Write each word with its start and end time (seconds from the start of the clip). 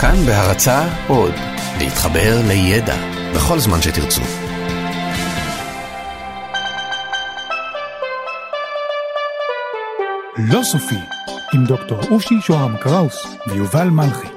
כאן 0.00 0.26
בהרצה 0.26 0.88
עוד, 1.08 1.34
להתחבר 1.78 2.40
לידע 2.48 2.96
בכל 3.34 3.58
זמן 3.58 3.82
שתרצו. 3.82 4.20
לא 10.38 10.62
סופי, 10.62 10.94
עם 11.54 11.64
דוקטור 11.64 11.98
אושי 12.10 12.34
שוהם 12.40 12.76
קראוס 12.76 13.26
ויובל 13.46 13.88
מלכי. 13.88 14.28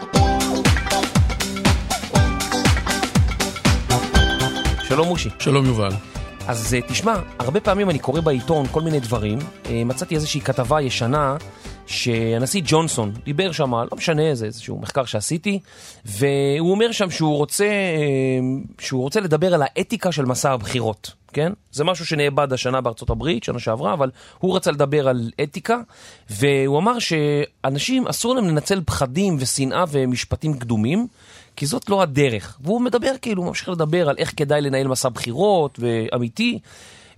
שלום 4.83 5.07
מושי. 5.07 5.29
שלום 5.39 5.65
יובל. 5.65 5.91
אז 6.47 6.73
אה, 6.73 6.81
תשמע, 6.81 7.13
הרבה 7.39 7.59
פעמים 7.59 7.89
אני 7.89 7.99
קורא 7.99 8.21
בעיתון 8.21 8.65
כל 8.71 8.81
מיני 8.81 8.99
דברים. 8.99 9.39
אה, 9.69 9.83
מצאתי 9.85 10.15
איזושהי 10.15 10.41
כתבה 10.41 10.81
ישנה 10.81 11.35
שהנשיא 11.91 12.61
ג'ונסון 12.65 13.11
דיבר 13.23 13.51
שם, 13.51 13.73
לא 13.73 13.97
משנה, 13.97 14.35
זה 14.35 14.45
איזשהו 14.45 14.79
מחקר 14.79 15.05
שעשיתי, 15.05 15.59
והוא 16.05 16.71
אומר 16.71 16.91
שם 16.91 17.09
שהוא 17.09 17.37
רוצה, 17.37 17.65
אה, 17.65 18.39
שהוא 18.79 19.01
רוצה 19.01 19.19
לדבר 19.19 19.53
על 19.53 19.61
האתיקה 19.65 20.11
של 20.11 20.25
מסע 20.25 20.51
הבחירות, 20.51 21.11
כן? 21.33 21.51
זה 21.71 21.83
משהו 21.83 22.05
שנאבד 22.05 22.53
השנה 22.53 22.81
בארצות 22.81 23.09
הברית, 23.09 23.43
שנה 23.43 23.59
שעברה, 23.59 23.93
אבל 23.93 24.11
הוא 24.39 24.55
רצה 24.55 24.71
לדבר 24.71 25.07
על 25.07 25.31
אתיקה, 25.43 25.77
והוא 26.29 26.79
אמר 26.79 26.99
שאנשים 26.99 28.07
אסור 28.07 28.35
להם 28.35 28.47
לנצל 28.47 28.81
פחדים 28.85 29.37
ושנאה 29.39 29.83
ומשפטים 29.91 30.53
קדומים. 30.53 31.07
כי 31.55 31.65
זאת 31.65 31.89
לא 31.89 32.01
הדרך. 32.01 32.57
והוא 32.61 32.81
מדבר 32.81 33.11
כאילו, 33.21 33.41
הוא 33.41 33.47
ממשיך 33.47 33.69
לדבר 33.69 34.09
על 34.09 34.15
איך 34.17 34.33
כדאי 34.37 34.61
לנהל 34.61 34.87
מסע 34.87 35.09
בחירות 35.09 35.79
ואמיתי, 35.79 36.59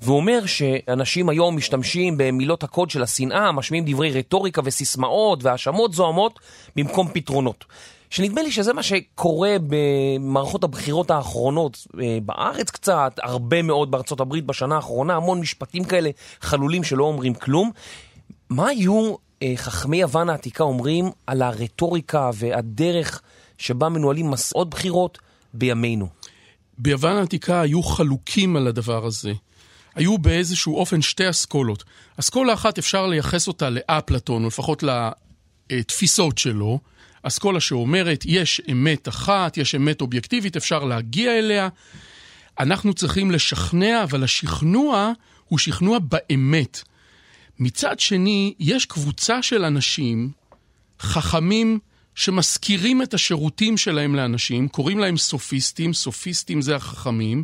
והוא 0.04 0.18
אומר 0.18 0.46
שאנשים 0.46 1.30
היום 1.30 1.58
משתמשים 1.58 2.16
במילות 2.18 2.64
הקוד 2.64 2.90
של 2.90 3.04
השנאה, 3.04 3.52
משמיעים 3.52 3.86
דברי 3.88 4.12
רטוריקה 4.12 4.62
וסיסמאות 4.66 5.44
והאשמות 5.44 5.94
זוהמות 5.94 6.40
במקום 6.76 7.08
פתרונות. 7.14 7.66
שנדמה 8.10 8.42
לי 8.42 8.52
שזה 8.52 8.74
מה 8.74 8.84
שקורה 8.84 9.56
במערכות 9.68 10.64
הבחירות 10.64 11.12
האחרונות, 11.12 11.88
אה, 12.02 12.18
בארץ 12.26 12.70
קצת, 12.70 13.20
הרבה 13.24 13.62
מאוד 13.62 13.92
בארצות 13.92 14.20
הברית 14.20 14.46
בשנה 14.46 14.76
האחרונה, 14.76 15.16
המון 15.16 15.40
משפטים 15.40 15.84
כאלה 15.84 16.10
חלולים 16.42 16.84
שלא 16.84 17.04
אומרים 17.04 17.34
כלום. 17.34 17.72
מה 18.50 18.68
היו 18.68 19.16
אה, 19.44 19.54
חכמי 19.56 19.98
יוון 19.98 20.30
העתיקה 20.30 20.64
אומרים 20.64 21.06
על 21.28 21.42
הרטוריקה 21.42 22.30
והדרך 22.34 23.22
שבה 23.58 23.90
מנוהלים 23.90 24.32
מסעות 24.32 24.70
בחירות 24.70 25.20
בימינו. 25.54 26.08
ביוון 26.78 27.18
העתיקה 27.18 27.62
היו 27.62 27.84
חלוקים 27.84 28.56
על 28.56 28.68
הדבר 28.68 29.06
הזה. 29.06 29.34
היו 29.96 30.18
באיזשהו 30.18 30.76
אופן 30.76 31.02
שתי 31.02 31.30
אסכולות. 31.30 31.84
אסכולה 32.20 32.54
אחת 32.54 32.78
אפשר 32.78 33.08
לייחס 33.08 33.48
אותה 33.48 33.70
לאפלטון, 33.70 34.44
או 34.44 34.48
לפחות 34.48 34.84
לתפיסות 35.72 36.38
שלו. 36.38 36.80
אסכולה 37.24 37.60
שאומרת, 37.60 38.24
יש 38.26 38.62
אמת 38.72 39.08
אחת, 39.08 39.58
יש 39.58 39.76
אמת 39.76 40.02
אובייקטיבית, 40.02 40.58
אפשר 40.58 40.84
להגיע 40.84 41.40
אליה. 41.40 41.70
אנחנו 42.60 42.94
צריכים 42.94 43.32
לשכנע, 43.32 44.04
אבל 44.04 44.24
השכנוע 44.24 45.12
הוא 45.48 45.60
שכנוע 45.60 46.00
באמת. 46.00 46.82
מצד 47.60 48.00
שני, 48.00 48.54
יש 48.60 48.86
קבוצה 48.86 49.42
של 49.42 49.66
אנשים, 49.66 50.32
חכמים, 51.00 51.80
שמזכירים 52.16 53.02
את 53.02 53.14
השירותים 53.14 53.78
שלהם 53.78 54.16
לאנשים, 54.16 54.68
קוראים 54.68 55.00
להם 55.00 55.18
סופיסטים, 55.18 55.94
סופיסטים 55.94 56.62
זה 56.62 56.76
החכמים, 56.76 57.44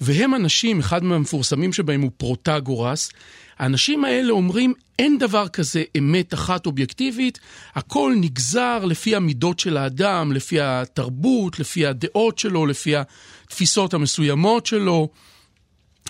והם 0.00 0.34
אנשים, 0.34 0.78
אחד 0.78 1.04
מהמפורסמים 1.04 1.72
שבהם 1.72 2.02
הוא 2.02 2.10
פרוטגורס, 2.16 3.10
האנשים 3.58 4.04
האלה 4.04 4.32
אומרים, 4.32 4.74
אין 4.98 5.18
דבר 5.18 5.48
כזה 5.48 5.82
אמת 5.98 6.34
אחת 6.34 6.66
אובייקטיבית, 6.66 7.38
הכל 7.74 8.14
נגזר 8.20 8.84
לפי 8.84 9.16
המידות 9.16 9.58
של 9.58 9.76
האדם, 9.76 10.32
לפי 10.32 10.60
התרבות, 10.60 11.60
לפי 11.60 11.86
הדעות 11.86 12.38
שלו, 12.38 12.66
לפי 12.66 12.94
התפיסות 12.96 13.94
המסוימות 13.94 14.66
שלו. 14.66 15.08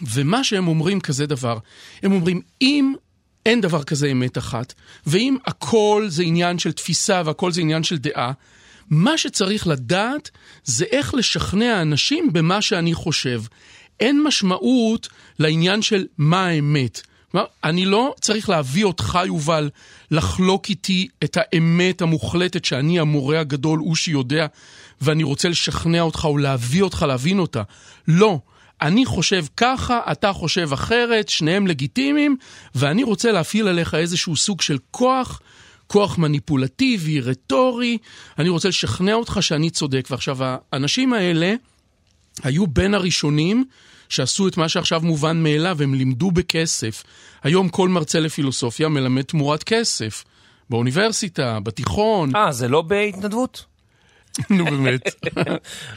ומה 0.03 0.45
שהם 0.45 0.69
אומרים 0.69 1.01
כזה 1.01 1.27
דבר, 1.27 1.59
הם 2.03 2.13
אומרים, 2.13 2.41
אם 2.63 2.95
אין 3.47 3.61
דבר 3.61 3.83
כזה 3.83 4.07
אמת 4.07 4.39
אחת, 4.39 4.75
ואם 5.07 5.37
הכל 5.47 6.07
זה 6.09 6.23
עניין 6.23 6.59
של 6.59 6.73
תפיסה 6.73 7.23
והכל 7.25 7.53
זה 7.53 7.61
עניין 7.61 7.83
של 7.83 7.97
דעה, 7.97 8.33
מה 8.91 9.19
שצריך 9.19 9.67
לדעת 9.67 10.31
זה 10.65 10.85
איך 10.91 11.15
לשכנע 11.15 11.83
אנשים 11.83 12.33
במה 12.33 12.63
שאני 12.63 12.95
חושב. 12.95 13.43
אין 14.01 14.23
משמעות 14.23 15.09
לעניין 15.39 15.83
של 15.83 16.07
מה 16.19 16.47
האמת. 16.47 17.01
אני 17.65 17.85
לא 17.85 18.15
צריך 18.21 18.49
להביא 18.49 18.85
אותך, 18.85 19.19
יובל, 19.27 19.71
לחלוק 20.11 20.69
איתי 20.69 21.09
את 21.25 21.37
האמת 21.41 22.03
המוחלטת 22.03 22.65
שאני 22.65 23.01
המורה 23.01 23.41
הגדול, 23.41 23.79
הוא 23.79 23.97
שיודע, 23.97 24.47
ואני 25.01 25.23
רוצה 25.23 25.49
לשכנע 25.49 26.01
אותך 26.01 26.25
או 26.25 26.39
להביא 26.39 26.83
אותך 26.83 27.05
להבין 27.09 27.39
אותה. 27.39 27.63
לא. 28.09 28.39
אני 28.83 29.07
חושב 29.07 29.45
ככה, 29.57 30.01
אתה 30.13 30.33
חושב 30.33 30.73
אחרת, 30.73 31.29
שניהם 31.29 31.67
לגיטימיים, 31.67 32.37
ואני 32.75 33.03
רוצה 33.03 33.33
להפעיל 33.33 33.69
עליך 33.69 33.95
איזשהו 33.95 34.37
סוג 34.37 34.61
של 34.61 34.79
כוח, 34.91 35.41
כוח 35.87 36.19
מניפולטיבי, 36.19 37.21
רטורי, 37.21 37.99
אני 38.39 38.49
רוצה 38.49 38.69
לשכנע 38.69 39.15
אותך 39.15 39.39
שאני 39.41 39.71
צודק. 39.71 40.09
ועכשיו, 40.11 40.39
האנשים 40.73 41.13
האלה 41.13 41.55
היו 42.43 42.67
בין 42.67 42.95
הראשונים 42.95 43.65
שעשו 44.09 44.49
את 44.49 44.57
מה 44.57 44.69
שעכשיו 44.69 45.01
מובן 45.01 45.43
מאליו, 45.43 45.83
הם 45.83 45.95
לימדו 45.95 46.31
בכסף. 46.31 47.05
היום 47.43 47.69
כל 47.69 47.89
מרצה 47.89 48.21
לפילוסופיה 48.21 48.89
מלמד 48.89 49.23
תמורת 49.23 49.63
כסף. 49.63 50.25
באוניברסיטה, 50.71 51.61
בתיכון. 51.61 52.37
אה, 52.37 52.53
זה 52.53 52.69
לא 52.69 52.83
בהתנדבות? 52.83 53.65
נו 54.51 54.65
באמת. 54.65 55.01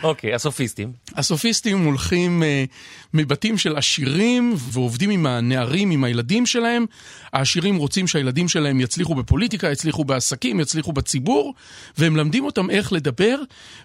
אוקיי, 0.04 0.34
הסופיסטים. 0.34 0.92
הסופיסטים 1.16 1.86
הולכים 1.86 2.44
uh, 2.44 2.70
מבתים 3.14 3.58
של 3.58 3.78
עשירים 3.78 4.56
ועובדים 4.58 5.10
עם 5.10 5.26
הנערים, 5.26 5.92
עם 5.92 6.04
הילדים 6.04 6.46
שלהם. 6.46 6.86
העשירים 7.34 7.76
רוצים 7.76 8.08
שהילדים 8.08 8.48
שלהם 8.48 8.80
יצליחו 8.80 9.16
בפוליטיקה, 9.16 9.72
יצליחו 9.72 10.04
בעסקים, 10.04 10.60
יצליחו 10.60 10.92
בציבור, 10.94 11.54
והם 11.98 12.14
מלמדים 12.14 12.46
אותם 12.46 12.70
איך 12.70 12.94
לדבר, 12.94 13.38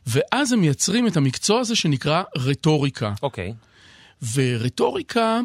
ואז 0.06 0.52
הם 0.52 0.60
מייצרים 0.60 1.06
את 1.06 1.16
המקצוע 1.16 1.60
הזה 1.60 1.76
שנקרא 1.76 2.22
רטוריקה. 2.36 3.12
אוקיי. 3.22 3.52
ורטוריקה 4.34 5.40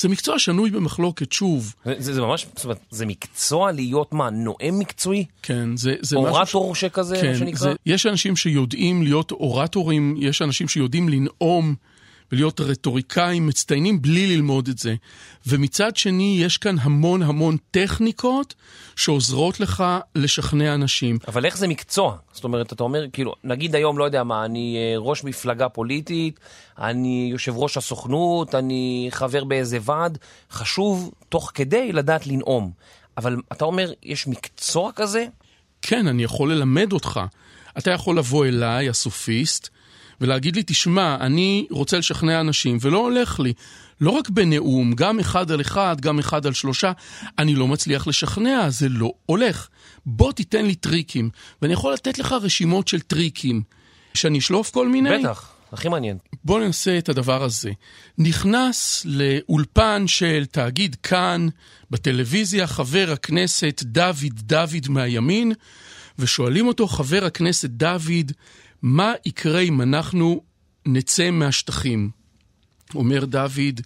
זה 0.00 0.08
מקצוע 0.08 0.38
שנוי 0.38 0.70
במחלוקת, 0.70 1.32
שוב. 1.32 1.74
זה, 1.84 2.14
זה 2.14 2.20
ממש, 2.20 2.46
זאת 2.56 2.64
אומרת, 2.64 2.78
זה 2.90 3.06
מקצוע 3.06 3.72
להיות 3.72 4.12
מה, 4.12 4.30
נואם 4.30 4.78
מקצועי? 4.78 5.24
כן, 5.42 5.76
זה, 5.76 5.94
זה 6.00 6.16
אורטור 6.16 6.42
משהו... 6.42 6.60
אורטור 6.60 6.74
שכזה, 6.74 7.16
כן, 7.20 7.30
מה 7.30 7.38
שנקרא? 7.38 7.58
זה, 7.58 7.72
יש 7.86 8.06
אנשים 8.06 8.36
שיודעים 8.36 9.02
להיות 9.02 9.32
אורטורים, 9.32 10.14
יש 10.18 10.42
אנשים 10.42 10.68
שיודעים 10.68 11.08
לנאום 11.08 11.74
ולהיות 12.32 12.60
רטוריקאים 12.60 13.46
מצטיינים 13.46 14.02
בלי 14.02 14.26
ללמוד 14.26 14.68
את 14.68 14.78
זה. 14.78 14.94
ומצד 15.46 15.96
שני, 15.96 16.38
יש 16.40 16.58
כאן 16.58 16.76
המון 16.78 17.22
המון 17.22 17.56
טכניקות 17.70 18.54
שעוזרות 18.96 19.60
לך 19.60 19.84
לשכנע 20.14 20.74
אנשים. 20.74 21.18
אבל 21.28 21.44
איך 21.46 21.58
זה 21.58 21.68
מקצוע? 21.68 22.16
זאת 22.32 22.44
אומרת, 22.44 22.72
אתה 22.72 22.82
אומר, 22.82 23.06
כאילו, 23.12 23.34
נגיד 23.44 23.74
היום, 23.74 23.98
לא 23.98 24.04
יודע 24.04 24.24
מה, 24.24 24.44
אני 24.44 24.76
אה, 24.76 24.98
ראש 24.98 25.24
מפלגה 25.24 25.68
פוליטית, 25.68 26.40
אני 26.78 27.28
יושב 27.32 27.56
ראש 27.56 27.76
הסוכנות, 27.76 28.54
אני 28.54 29.08
חבר 29.10 29.44
באיזה 29.44 29.78
ועד, 29.82 30.18
חשוב 30.50 31.10
תוך 31.28 31.50
כדי 31.54 31.92
לדעת 31.92 32.26
לנאום. 32.26 32.70
אבל 33.16 33.36
אתה 33.52 33.64
אומר, 33.64 33.92
יש 34.02 34.26
מקצוע 34.26 34.92
כזה? 34.92 35.26
כן, 35.82 36.06
אני 36.06 36.22
יכול 36.22 36.52
ללמד 36.52 36.92
אותך. 36.92 37.20
אתה 37.78 37.90
יכול 37.90 38.18
לבוא 38.18 38.46
אליי, 38.46 38.88
הסופיסט, 38.88 39.68
ולהגיד 40.20 40.56
לי, 40.56 40.62
תשמע, 40.66 41.16
אני 41.20 41.66
רוצה 41.70 41.98
לשכנע 41.98 42.40
אנשים, 42.40 42.78
ולא 42.80 42.98
הולך 42.98 43.40
לי. 43.40 43.52
לא 44.00 44.10
רק 44.10 44.28
בנאום, 44.30 44.92
גם 44.92 45.20
אחד 45.20 45.50
על 45.50 45.60
אחד, 45.60 46.00
גם 46.00 46.18
אחד 46.18 46.46
על 46.46 46.52
שלושה, 46.52 46.92
אני 47.38 47.54
לא 47.54 47.68
מצליח 47.68 48.06
לשכנע, 48.06 48.70
זה 48.70 48.88
לא 48.88 49.12
הולך. 49.26 49.68
בוא 50.06 50.32
תיתן 50.32 50.66
לי 50.66 50.74
טריקים, 50.74 51.30
ואני 51.62 51.72
יכול 51.72 51.92
לתת 51.92 52.18
לך 52.18 52.32
רשימות 52.32 52.88
של 52.88 53.00
טריקים. 53.00 53.62
שאני 54.14 54.38
אשלוף 54.38 54.70
כל 54.70 54.88
מיני? 54.88 55.18
בטח, 55.18 55.52
הכי 55.72 55.88
מעניין. 55.88 56.18
בוא 56.44 56.60
נעשה 56.60 56.98
את 56.98 57.08
הדבר 57.08 57.44
הזה. 57.44 57.70
נכנס 58.18 59.02
לאולפן 59.04 60.04
של 60.06 60.44
תאגיד 60.50 60.96
כאן, 61.02 61.48
בטלוויזיה, 61.90 62.66
חבר 62.66 63.10
הכנסת 63.12 63.82
דוד 63.84 64.34
דוד 64.34 64.88
מהימין, 64.88 65.52
ושואלים 66.18 66.66
אותו, 66.66 66.86
חבר 66.88 67.24
הכנסת 67.24 67.70
דוד, 67.70 68.32
מה 68.82 69.12
יקרה 69.26 69.60
אם 69.60 69.82
אנחנו 69.82 70.40
נצא 70.86 71.30
מהשטחים? 71.30 72.10
אומר 72.94 73.24
דוד, 73.24 73.80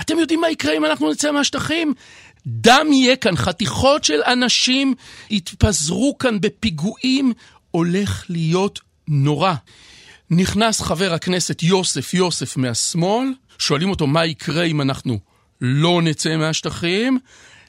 אתם 0.00 0.18
יודעים 0.18 0.40
מה 0.40 0.50
יקרה 0.50 0.76
אם 0.76 0.84
אנחנו 0.84 1.10
נצא 1.10 1.32
מהשטחים? 1.32 1.94
דם 2.46 2.86
יהיה 2.92 3.16
כאן, 3.16 3.36
חתיכות 3.36 4.04
של 4.04 4.20
אנשים 4.26 4.94
יתפזרו 5.30 6.18
כאן 6.18 6.40
בפיגועים, 6.40 7.32
הולך 7.70 8.24
להיות 8.28 8.80
נורא. 9.08 9.54
נכנס 10.30 10.80
חבר 10.80 11.12
הכנסת 11.14 11.62
יוסף 11.62 12.14
יוסף 12.14 12.56
מהשמאל, 12.56 13.28
שואלים 13.58 13.90
אותו 13.90 14.06
מה 14.06 14.26
יקרה 14.26 14.64
אם 14.64 14.80
אנחנו 14.80 15.18
לא 15.60 16.02
נצא 16.02 16.36
מהשטחים, 16.36 17.18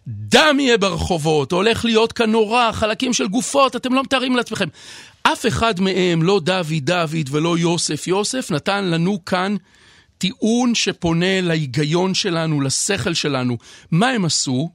דם 0.08 0.58
יהיה 0.60 0.78
ברחובות, 0.78 1.52
הולך 1.52 1.86
להיות 1.86 2.14
כאן 2.14 2.32
נורא, 2.32 2.72
חלקים 2.72 3.14
של 3.14 3.28
גופות, 3.28 3.76
אתם 3.76 3.94
לא 3.94 4.04
מתארים 4.04 4.36
לעצמכם. 4.36 4.68
אף 5.34 5.46
אחד 5.48 5.80
מהם, 5.80 6.24
לא 6.24 6.40
דוד 6.44 6.74
דוד 6.84 7.30
ולא 7.32 7.58
יוסף 7.58 8.08
יוסף, 8.08 8.52
נתן 8.52 8.86
לנו 8.86 9.26
כאן 9.26 9.56
טיעון 10.18 10.76
שפונה 10.76 11.42
להיגיון 11.42 12.14
שלנו, 12.14 12.62
לשכל 12.62 13.14
שלנו. 13.14 13.58
מה 13.92 14.10
הם 14.10 14.26
עשו? 14.26 14.70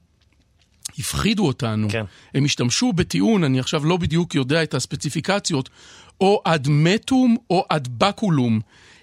הפחידו 0.99 1.47
אותנו. 1.47 1.89
כן. 1.91 2.05
הם 2.35 2.45
השתמשו 2.45 2.93
בטיעון, 2.93 3.45
אני 3.45 3.61
עכשיו 3.61 3.85
לא 3.85 3.97
בדיוק 3.97 4.35
יודע 4.35 4.63
את 4.63 4.75
הספציפיקציות, 4.75 5.69
או 6.21 6.43
אד 6.45 6.69
מטום 6.71 7.37
או 7.51 7.65
אד 7.69 7.89
בקולום. 7.99 8.61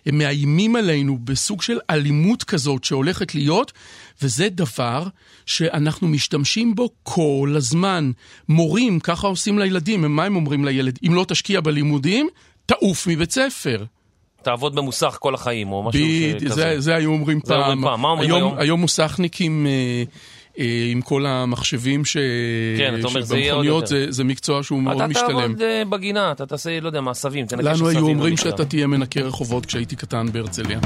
הם 0.10 0.18
מאיימים 0.18 0.76
עלינו 0.76 1.18
בסוג 1.24 1.62
של 1.62 1.80
אלימות 1.90 2.44
כזאת 2.44 2.84
שהולכת 2.84 3.36
להיות, 3.36 3.72
וזה 4.22 4.50
דבר 4.50 5.08
שאנחנו 5.46 6.08
משתמשים 6.08 6.76
בו 6.76 6.90
כל 7.04 7.54
הזמן. 7.58 8.12
מורים, 8.50 9.00
ככה 9.00 9.28
עושים 9.28 9.60
לילדים, 9.60 10.16
מה 10.16 10.26
הם 10.26 10.36
אומרים 10.36 10.66
לילד? 10.66 11.00
אם 11.08 11.14
לא 11.14 11.26
תשקיע 11.28 11.62
בלימודים, 11.62 12.30
תעוף 12.66 13.08
מבית 13.08 13.32
ספר. 13.32 13.86
תעבוד 14.42 14.76
במוסך 14.76 15.18
כל 15.20 15.34
החיים, 15.36 15.72
או 15.72 15.84
משהו 15.84 16.02
בדיוק, 16.02 16.44
כזה. 16.44 16.56
זה, 16.56 16.80
זה 16.80 16.96
היו 16.96 17.12
אומרים 17.12 17.40
זה 17.44 17.54
פעם. 17.54 17.62
אומרים 17.62 17.82
פעם. 17.82 18.02
מה 18.02 18.08
אומרים 18.08 18.34
היום? 18.34 18.58
היום 18.58 18.82
מוסכניקים... 18.82 19.66
אה, 19.66 19.72
אה, 19.72 20.04
עם 20.92 21.02
כל 21.02 21.26
המחשבים 21.26 22.06
ש... 22.06 22.18
כן, 22.78 22.96
אתה 23.00 23.08
אומר, 23.08 23.22
זה 23.22 23.38
יהיה 23.38 23.54
עוד 23.54 23.66
שבמכוניות 23.66 23.92
יותר. 23.92 24.06
זה, 24.06 24.12
זה 24.12 24.24
מקצוע 24.24 24.64
שהוא 24.64 24.82
מאוד 24.82 24.96
אתה 24.96 25.08
משתלם. 25.08 25.28
תעבוד 25.28 25.62
אה, 25.62 25.84
בגינה, 25.90 26.32
אתה 26.32 26.46
תעשה, 26.46 26.80
לא 26.80 26.88
יודע, 26.88 27.02
מעשבים. 27.02 27.46
תנקש 27.46 27.80
לנו 27.80 27.90
היו 27.90 28.08
אומרים. 28.08 28.38
שאתה 28.38 28.66
תהיה 28.66 28.88
מנקה 28.88 29.22
רחובות 29.22 29.66
כשהייתי 29.66 29.96
קטן 29.96 30.32
בהרצליה. 30.32 30.80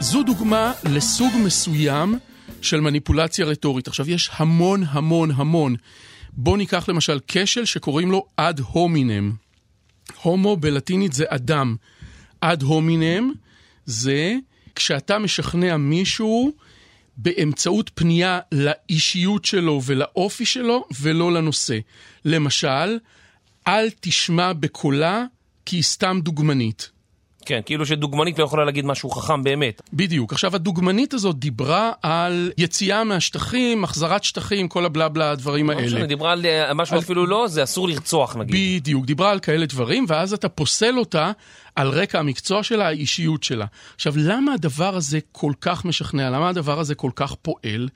זו 0.00 0.22
דוגמה 0.22 0.72
לסוג 0.84 1.32
מסוים 1.44 2.18
של 2.62 2.80
מניפולציה 2.80 3.46
רטורית. 3.46 3.88
עכשיו, 3.88 4.10
יש 4.10 4.30
המון 4.36 4.84
המון 4.88 5.30
המון. 5.36 5.76
בואו 6.36 6.56
ניקח 6.56 6.88
למשל 6.88 7.18
כשל 7.28 7.64
שקוראים 7.64 8.10
לו 8.10 8.26
אד 8.36 8.60
הומינם. 8.60 9.32
הומו 10.22 10.56
בלטינית 10.56 11.12
זה 11.12 11.24
אדם. 11.28 11.76
אד 12.40 12.62
הומינם 12.62 13.32
זה 13.86 14.36
כשאתה 14.74 15.18
משכנע 15.18 15.76
מישהו 15.76 16.52
באמצעות 17.16 17.90
פנייה 17.94 18.40
לאישיות 18.52 19.44
שלו 19.44 19.80
ולאופי 19.84 20.46
שלו 20.46 20.84
ולא 21.00 21.32
לנושא. 21.32 21.78
למשל, 22.24 22.98
אל 23.66 23.88
תשמע 24.00 24.52
בקולה 24.52 25.24
כי 25.66 25.76
היא 25.76 25.82
סתם 25.82 26.20
דוגמנית. 26.22 26.90
כן, 27.46 27.60
כאילו 27.66 27.86
שדוגמנית 27.86 28.38
לא 28.38 28.44
יכולה 28.44 28.64
להגיד 28.64 28.84
משהו 28.84 29.10
חכם 29.10 29.42
באמת. 29.42 29.82
בדיוק. 29.92 30.32
עכשיו, 30.32 30.54
הדוגמנית 30.54 31.14
הזאת 31.14 31.38
דיברה 31.38 31.92
על 32.02 32.52
יציאה 32.58 33.04
מהשטחים, 33.04 33.84
החזרת 33.84 34.24
שטחים, 34.24 34.68
כל 34.68 34.84
הבלה 34.84 35.08
בלה, 35.08 35.30
הדברים 35.30 35.70
לא 35.70 35.74
האלה. 35.74 35.86
משנה, 35.86 36.06
דיברה 36.06 36.32
על 36.32 36.46
אה, 36.46 36.74
משהו 36.74 36.98
אפילו 36.98 37.26
לא, 37.26 37.48
זה 37.48 37.62
אסור 37.62 37.88
לרצוח 37.88 38.36
נגיד. 38.36 38.80
בדיוק, 38.80 39.04
דיברה 39.04 39.30
על 39.30 39.40
כאלה 39.40 39.66
דברים, 39.66 40.04
ואז 40.08 40.32
אתה 40.32 40.48
פוסל 40.48 40.98
אותה 40.98 41.32
על 41.76 41.88
רקע 41.88 42.18
המקצוע 42.18 42.62
שלה, 42.62 42.86
האישיות 42.86 43.42
שלה. 43.42 43.66
עכשיו, 43.94 44.14
למה 44.16 44.52
הדבר 44.52 44.96
הזה 44.96 45.18
כל 45.32 45.52
כך 45.60 45.84
משכנע? 45.84 46.30
למה 46.30 46.48
הדבר 46.48 46.80
הזה 46.80 46.94
כל 46.94 47.10
כך 47.16 47.34
פועל? 47.42 47.88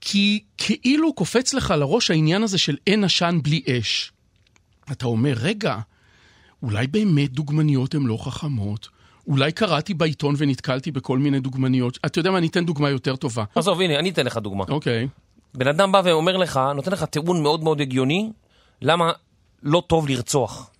כי 0.00 0.40
כאילו 0.58 1.12
קופץ 1.12 1.54
לך 1.54 1.74
לראש 1.78 2.10
העניין 2.10 2.42
הזה 2.42 2.58
של 2.58 2.76
אין 2.86 3.04
עשן 3.04 3.38
בלי 3.42 3.62
אש. 3.68 4.12
אתה 4.92 5.06
אומר, 5.06 5.34
רגע, 5.36 5.78
אולי 6.62 6.86
באמת 6.86 7.30
דוגמניות 7.30 7.94
הן 7.94 8.02
לא 8.02 8.16
חכמות? 8.20 8.88
אולי 9.26 9.52
קראתי 9.52 9.94
בעיתון 9.94 10.34
ונתקלתי 10.38 10.90
בכל 10.90 11.18
מיני 11.18 11.40
דוגמניות. 11.40 11.98
אתה 12.06 12.18
יודע 12.18 12.30
מה, 12.30 12.38
אני 12.38 12.46
אתן 12.46 12.64
דוגמה 12.64 12.90
יותר 12.90 13.16
טובה. 13.16 13.44
עזוב, 13.54 13.80
הנה, 13.80 13.98
אני 13.98 14.10
אתן 14.10 14.26
לך 14.26 14.36
דוגמה. 14.36 14.64
אוקיי. 14.68 15.08
בן 15.54 15.68
אדם 15.68 15.92
בא 15.92 16.02
ואומר 16.04 16.36
לך, 16.36 16.60
נותן 16.74 16.92
לך 16.92 17.04
טיעון 17.04 17.42
מאוד 17.42 17.62
מאוד 17.62 17.80
הגיוני, 17.80 18.30
למה 18.82 19.12
לא 19.62 19.82
טוב 19.86 20.08
לרצוח. 20.08 20.70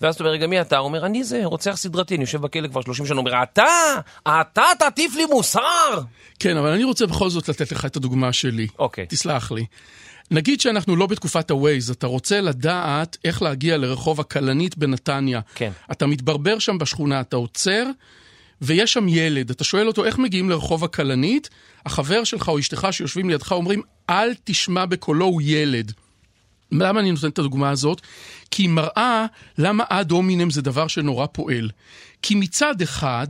ואז 0.00 0.14
אתה 0.14 0.24
אומר, 0.24 0.32
רגע, 0.32 0.46
מי 0.46 0.60
אתה? 0.60 0.78
הוא 0.78 0.84
אומר, 0.84 1.06
אני 1.06 1.24
זה, 1.24 1.40
רוצח 1.44 1.76
סדרתי, 1.76 2.14
אני 2.14 2.22
יושב 2.22 2.40
בכלא 2.40 2.68
כבר 2.68 2.80
30 2.80 3.06
שנה, 3.06 3.14
הוא 3.14 3.28
אומר, 3.28 3.42
אתה, 3.42 3.64
אתה 4.22 4.62
תטיף 4.78 5.16
לי 5.16 5.26
מוסר! 5.26 6.00
כן, 6.38 6.56
אבל 6.56 6.68
אני 6.68 6.84
רוצה 6.84 7.06
בכל 7.06 7.30
זאת 7.30 7.48
לתת 7.48 7.72
לך 7.72 7.84
את 7.84 7.96
הדוגמה 7.96 8.32
שלי. 8.32 8.66
אוקיי. 8.78 9.06
תסלח 9.06 9.52
לי. 9.52 9.66
נגיד 10.30 10.60
שאנחנו 10.60 10.96
לא 10.96 11.06
בתקופת 11.06 11.50
ה-Waze, 11.50 11.92
אתה 11.92 12.06
רוצה 12.06 12.40
לדעת 12.40 13.16
איך 13.24 13.42
להגיע 13.42 13.76
לרחוב 13.76 14.20
הכלנית 14.20 14.78
בנתניה. 14.78 15.40
כן. 15.54 15.70
אתה 15.92 16.06
מתברבר 16.06 16.58
שם 16.58 16.78
בשכונה, 16.78 17.20
אתה 17.20 17.36
עוצר, 17.36 17.84
ויש 18.62 18.92
שם 18.92 19.08
ילד. 19.08 19.50
אתה 19.50 19.64
שואל 19.64 19.86
אותו, 19.86 20.04
איך 20.04 20.18
מגיעים 20.18 20.50
לרחוב 20.50 20.84
הכלנית? 20.84 21.50
החבר 21.86 22.24
שלך 22.24 22.48
או 22.48 22.58
אשתך 22.58 22.88
שיושבים 22.90 23.30
לידך 23.30 23.52
אומרים, 23.52 23.82
אל 24.10 24.32
תשמע 24.44 24.86
בקולו, 24.86 25.24
הוא 25.24 25.42
ילד. 25.44 25.92
למה 26.72 27.00
אני 27.00 27.10
נותן 27.10 27.28
את 27.28 27.38
הדוגמה 27.38 27.70
הזאת? 27.70 28.00
כי 28.50 28.62
היא 28.62 28.68
מראה 28.68 29.26
למה 29.58 29.84
אד 29.88 30.10
הומינם 30.10 30.50
זה 30.50 30.62
דבר 30.62 30.86
שנורא 30.86 31.26
פועל. 31.26 31.70
כי 32.22 32.34
מצד 32.34 32.82
אחד, 32.82 33.26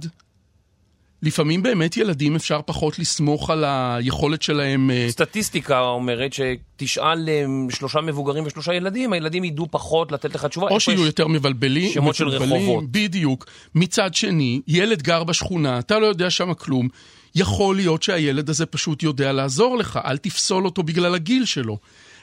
לפעמים 1.22 1.62
באמת 1.62 1.96
ילדים 1.96 2.36
אפשר 2.36 2.60
פחות 2.66 2.98
לסמוך 2.98 3.50
על 3.50 3.64
היכולת 3.66 4.42
שלהם... 4.42 4.90
אה, 4.90 5.06
סטטיסטיקה 5.10 5.80
אומרת 5.80 6.32
שתשאל 6.32 7.28
שלושה 7.70 8.00
מבוגרים 8.00 8.46
ושלושה 8.46 8.74
ילדים, 8.74 9.12
הילדים 9.12 9.44
ידעו 9.44 9.66
פחות 9.70 10.12
לתת 10.12 10.34
לך 10.34 10.44
תשובה. 10.44 10.68
או 10.70 10.80
שיהיו 10.80 11.06
יותר 11.06 11.28
מבלבלים. 11.28 11.92
שמות 11.92 12.14
של 12.14 12.24
מבלבלים, 12.24 12.52
רחובות. 12.52 12.84
בדיוק. 12.90 13.46
מצד 13.74 14.14
שני, 14.14 14.60
ילד 14.68 15.02
גר 15.02 15.24
בשכונה, 15.24 15.78
אתה 15.78 15.98
לא 15.98 16.06
יודע 16.06 16.30
שם 16.30 16.54
כלום. 16.54 16.88
יכול 17.34 17.76
להיות 17.76 18.02
שהילד 18.02 18.50
הזה 18.50 18.66
פשוט 18.66 19.02
יודע 19.02 19.32
לעזור 19.32 19.76
לך, 19.76 19.98
אל 20.04 20.16
תפסול 20.16 20.64
אותו 20.64 20.82
בגלל 20.82 21.14
הגיל 21.14 21.44
שלו. 21.44 21.78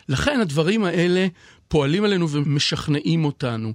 לכן 0.09 0.39
הדברים 0.39 0.83
האלה 0.83 1.27
פועלים 1.67 2.03
עלינו 2.03 2.29
ומשכנעים 2.29 3.25
אותנו. 3.25 3.73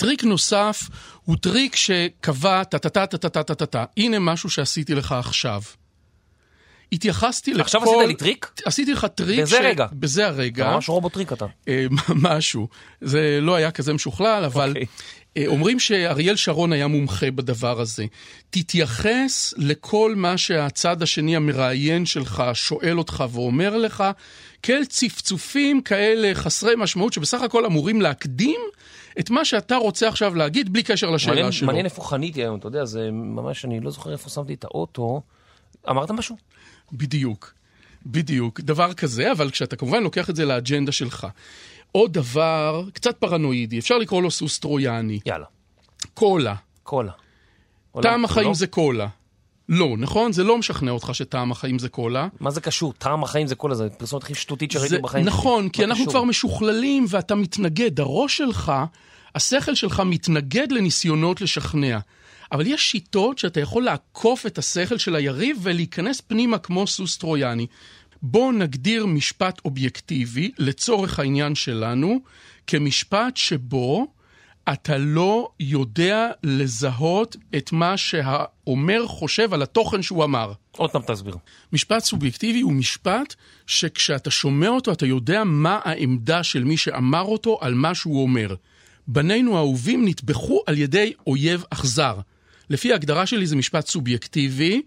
טריק 0.00 0.24
נוסף 0.24 0.88
הוא 1.24 1.36
טריק 1.40 1.76
שקבע 1.76 2.64
טה-טה-טה-טה-טה-טה-טה. 2.64 3.84
הנה 3.96 4.18
משהו 4.18 4.50
שעשיתי 4.50 4.94
לך 4.94 5.12
עכשיו. 5.12 5.62
התייחסתי 6.92 7.54
לכל... 7.54 7.60
עכשיו 7.60 7.82
עשית 7.82 8.08
לי 8.08 8.14
טריק? 8.14 8.50
עשיתי 8.64 8.92
לך 8.92 9.06
טריק. 9.14 9.40
בזה 9.40 9.60
רגע. 9.60 9.86
בזה 9.92 10.26
הרגע. 10.26 10.70
ממש 10.70 10.88
רובוטריק 10.88 11.32
אתה. 11.32 11.46
אה, 11.68 11.86
משהו. 12.08 12.68
זה 13.00 13.38
לא 13.42 13.54
היה 13.54 13.70
כזה 13.70 13.92
משוכלל, 13.92 14.44
אבל 14.44 14.68
אוקיי. 14.68 14.84
אה, 15.36 15.46
אומרים 15.46 15.80
שאריאל 15.80 16.36
שרון 16.36 16.72
היה 16.72 16.86
מומחה 16.86 17.30
בדבר 17.30 17.80
הזה. 17.80 18.04
תתייחס 18.50 19.54
לכל 19.56 20.14
מה 20.16 20.38
שהצד 20.38 21.02
השני 21.02 21.36
המראיין 21.36 22.06
שלך 22.06 22.42
שואל 22.54 22.98
אותך 22.98 23.24
ואומר 23.32 23.76
לך, 23.76 24.04
כאל 24.62 24.84
צפצופים 24.84 25.80
כאלה 25.80 26.34
חסרי 26.34 26.74
משמעות, 26.78 27.12
שבסך 27.12 27.42
הכל 27.42 27.64
אמורים 27.66 28.00
להקדים 28.00 28.60
את 29.20 29.30
מה 29.30 29.44
שאתה 29.44 29.76
רוצה 29.76 30.08
עכשיו 30.08 30.34
להגיד, 30.34 30.72
בלי 30.72 30.82
קשר 30.82 31.10
לשאלה 31.10 31.34
מעניין- 31.34 31.52
שלו. 31.52 31.66
מעניין 31.66 31.84
איפה 31.86 32.02
חניתי 32.04 32.40
היום, 32.42 32.58
אתה 32.58 32.68
יודע, 32.68 32.84
זה 32.84 33.10
ממש, 33.10 33.64
אני 33.64 33.80
לא 33.80 33.90
זוכר 33.90 34.12
איפה 34.12 34.30
שמתי 34.30 34.54
את 34.54 34.64
האוטו. 34.64 35.22
אמרת 35.90 36.10
משהו? 36.10 36.36
בדיוק, 36.92 37.54
בדיוק, 38.06 38.60
דבר 38.60 38.92
כזה, 38.92 39.32
אבל 39.32 39.50
כשאתה 39.50 39.76
כמובן 39.76 40.02
לוקח 40.02 40.30
את 40.30 40.36
זה 40.36 40.44
לאג'נדה 40.44 40.92
שלך. 40.92 41.26
עוד 41.92 42.12
דבר, 42.12 42.84
קצת 42.92 43.16
פרנואידי, 43.16 43.78
אפשר 43.78 43.98
לקרוא 43.98 44.22
לו 44.22 44.30
סוס 44.30 44.58
טרויאני. 44.58 45.20
יאללה, 45.26 45.46
קולה. 46.14 46.54
קולה. 46.82 47.12
טעם 48.02 48.24
החיים 48.24 48.44
כולו? 48.44 48.54
זה 48.54 48.66
קולה. 48.66 49.06
לא, 49.70 49.96
נכון? 49.98 50.32
זה 50.32 50.44
לא 50.44 50.58
משכנע 50.58 50.90
אותך 50.90 51.10
שטעם 51.12 51.52
החיים 51.52 51.78
זה 51.78 51.88
קולה. 51.88 52.28
מה 52.40 52.50
זה 52.50 52.60
קשור? 52.60 52.92
טעם 52.92 53.22
החיים 53.22 53.46
זה 53.46 53.54
קולה, 53.54 53.74
זה 53.74 53.88
פרסומת 53.90 54.22
הכי 54.22 54.34
שטותית 54.34 54.70
שראיתי 54.70 54.98
בחיים. 54.98 55.24
נכון, 55.24 55.68
כי 55.68 55.84
אנחנו? 55.84 56.06
כבר 56.06 56.24
משוכללים 56.24 57.06
ואתה 57.08 57.34
מתנגד. 57.34 58.00
הראש 58.00 58.36
שלך, 58.36 58.72
השכל 59.34 59.74
שלך 59.74 60.02
מתנגד 60.06 60.72
לניסיונות 60.72 61.40
לשכנע. 61.40 61.98
אבל 62.52 62.66
יש 62.66 62.90
שיטות 62.90 63.38
שאתה 63.38 63.60
יכול 63.60 63.82
לעקוף 63.82 64.46
את 64.46 64.58
השכל 64.58 64.98
של 64.98 65.14
היריב 65.14 65.58
ולהיכנס 65.62 66.20
פנימה 66.20 66.58
כמו 66.58 66.86
סוס 66.86 67.16
טרויאני. 67.16 67.66
בואו 68.22 68.52
נגדיר 68.52 69.06
משפט 69.06 69.60
אובייקטיבי, 69.64 70.50
לצורך 70.58 71.18
העניין 71.18 71.54
שלנו, 71.54 72.20
כמשפט 72.66 73.36
שבו 73.36 74.06
אתה 74.72 74.98
לא 74.98 75.50
יודע 75.60 76.30
לזהות 76.42 77.36
את 77.56 77.72
מה 77.72 77.96
שהאומר 77.96 79.06
חושב 79.06 79.54
על 79.54 79.62
התוכן 79.62 80.02
שהוא 80.02 80.24
אמר. 80.24 80.52
עוד 80.76 80.90
פעם 80.90 81.02
תסביר. 81.06 81.36
משפט 81.72 82.04
סובייקטיבי 82.04 82.60
הוא 82.60 82.72
משפט 82.72 83.34
שכשאתה 83.66 84.30
שומע 84.30 84.68
אותו 84.68 84.92
אתה 84.92 85.06
יודע 85.06 85.44
מה 85.44 85.80
העמדה 85.84 86.42
של 86.42 86.64
מי 86.64 86.76
שאמר 86.76 87.22
אותו 87.22 87.58
על 87.60 87.74
מה 87.74 87.94
שהוא 87.94 88.22
אומר. 88.22 88.54
בנינו 89.06 89.56
האהובים 89.56 90.08
נטבחו 90.08 90.62
על 90.66 90.78
ידי 90.78 91.12
אויב 91.26 91.64
אכזר. 91.70 92.18
לפי 92.70 92.92
ההגדרה 92.92 93.26
שלי 93.26 93.46
זה 93.46 93.56
משפט 93.56 93.86
סובייקטיבי, 93.86 94.82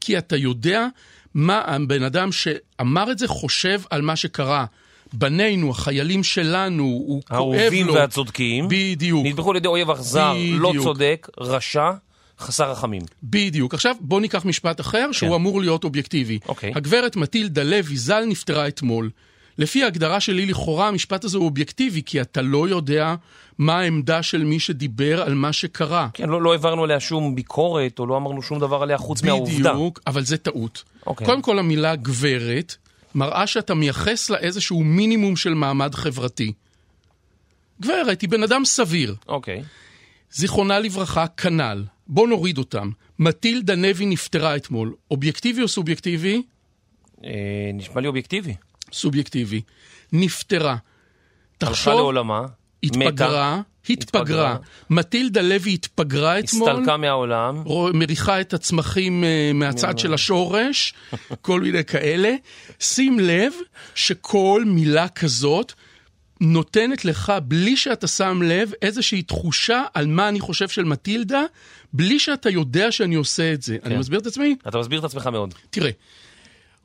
כי 0.00 0.18
אתה 0.18 0.36
יודע 0.36 0.86
מה 1.34 1.62
הבן 1.66 2.02
אדם 2.02 2.32
שאמר 2.32 3.12
את 3.12 3.18
זה 3.18 3.28
חושב 3.28 3.80
על 3.90 4.02
מה 4.02 4.16
שקרה. 4.16 4.64
בנינו, 5.12 5.70
החיילים 5.70 6.24
שלנו, 6.24 6.84
הוא 6.84 7.22
כואב 7.28 7.38
לו. 7.38 7.54
האהובים 7.54 7.88
והצודקים. 7.88 8.66
בדיוק. 8.68 9.26
נטבחו 9.26 9.50
על 9.50 9.56
ידי 9.56 9.68
אויב 9.68 9.90
אכזר, 9.90 10.34
לא 10.50 10.68
בדיוק. 10.68 10.84
צודק, 10.84 11.28
רשע, 11.40 11.90
חסר 12.40 12.70
רחמים. 12.70 13.02
בדיוק. 13.22 13.74
עכשיו 13.74 13.96
בוא 14.00 14.20
ניקח 14.20 14.44
משפט 14.44 14.80
אחר 14.80 15.12
שהוא 15.12 15.28
כן. 15.28 15.34
אמור 15.34 15.60
להיות 15.60 15.84
אובייקטיבי. 15.84 16.38
אוקיי. 16.48 16.72
הגברת 16.74 17.16
מטילדה 17.16 17.62
לוי 17.62 17.96
ז"ל 17.96 18.24
נפטרה 18.24 18.68
אתמול. 18.68 19.10
לפי 19.58 19.84
ההגדרה 19.84 20.20
שלי 20.20 20.46
לכאורה 20.46 20.88
המשפט 20.88 21.24
הזה 21.24 21.38
הוא 21.38 21.46
אובייקטיבי, 21.46 22.02
כי 22.06 22.20
אתה 22.20 22.42
לא 22.42 22.68
יודע 22.68 23.14
מה 23.58 23.78
העמדה 23.78 24.22
של 24.22 24.44
מי 24.44 24.60
שדיבר 24.60 25.22
על 25.22 25.34
מה 25.34 25.52
שקרה. 25.52 26.08
כן, 26.14 26.28
לא, 26.28 26.42
לא 26.42 26.52
העברנו 26.52 26.84
עליה 26.84 27.00
שום 27.00 27.34
ביקורת, 27.34 27.98
או 27.98 28.06
לא 28.06 28.16
אמרנו 28.16 28.42
שום 28.42 28.58
דבר 28.58 28.82
עליה 28.82 28.98
חוץ 28.98 29.22
מהעובדה. 29.22 29.72
בדיוק, 29.72 30.00
אבל 30.06 30.24
זה 30.24 30.36
טעות. 30.36 30.84
אוקיי. 31.06 31.26
קודם 31.26 31.42
כל 31.42 31.58
המילה 31.58 31.96
גברת 31.96 32.76
מראה 33.16 33.46
שאתה 33.46 33.74
מייחס 33.74 34.30
לה 34.30 34.38
איזשהו 34.38 34.84
מינימום 34.84 35.36
של 35.36 35.54
מעמד 35.54 35.94
חברתי. 35.94 36.52
גברת 37.80 38.20
היא 38.20 38.30
בן 38.30 38.42
אדם 38.42 38.64
סביר. 38.64 39.14
אוקיי. 39.28 39.62
זיכרונה 40.30 40.78
לברכה, 40.78 41.26
כנ"ל. 41.26 41.84
בוא 42.06 42.28
נוריד 42.28 42.58
אותם. 42.58 42.90
מטילדה 43.18 43.76
נבי 43.76 44.06
נפטרה 44.06 44.56
אתמול. 44.56 44.94
אובייקטיבי 45.10 45.62
או 45.62 45.68
סובייקטיבי? 45.68 46.42
אה, 47.24 47.30
נשמע 47.74 48.00
לי 48.00 48.06
אובייקטיבי. 48.06 48.54
סובייקטיבי. 48.92 49.60
נפטרה. 50.12 50.76
תחשוב, 51.58 52.12
התפגרה, 52.82 53.60
התפגרה. 53.92 54.22
התפגרה. 54.22 54.56
מטילדה 54.90 55.42
לוי 55.42 55.74
התפגרה 55.74 56.38
אתמול. 56.38 56.70
הסתלקה 56.70 56.96
מהעולם. 56.96 57.62
מריחה 57.94 58.40
את 58.40 58.54
הצמחים 58.54 59.24
אה, 59.24 59.50
מהצד 59.54 59.98
של 59.98 60.14
השורש, 60.14 60.94
כל 61.42 61.60
מיני 61.60 61.84
כאלה. 61.84 62.34
שים 62.80 63.20
לב 63.20 63.52
שכל 63.94 64.62
מילה 64.66 65.08
כזאת 65.08 65.72
נותנת 66.40 67.04
לך, 67.04 67.32
בלי 67.42 67.76
שאתה 67.76 68.06
שם 68.06 68.42
לב, 68.42 68.72
איזושהי 68.82 69.22
תחושה 69.22 69.82
על 69.94 70.06
מה 70.06 70.28
אני 70.28 70.40
חושב 70.40 70.68
של 70.68 70.84
מטילדה, 70.84 71.42
בלי 71.92 72.18
שאתה 72.18 72.50
יודע 72.50 72.92
שאני 72.92 73.14
עושה 73.14 73.52
את 73.52 73.62
זה. 73.62 73.76
אני 73.84 73.96
מסביר 73.96 74.20
את 74.20 74.26
עצמי? 74.26 74.56
אתה 74.68 74.78
מסביר 74.78 74.98
את 74.98 75.04
עצמך 75.04 75.26
מאוד. 75.26 75.54
תראה, 75.70 75.90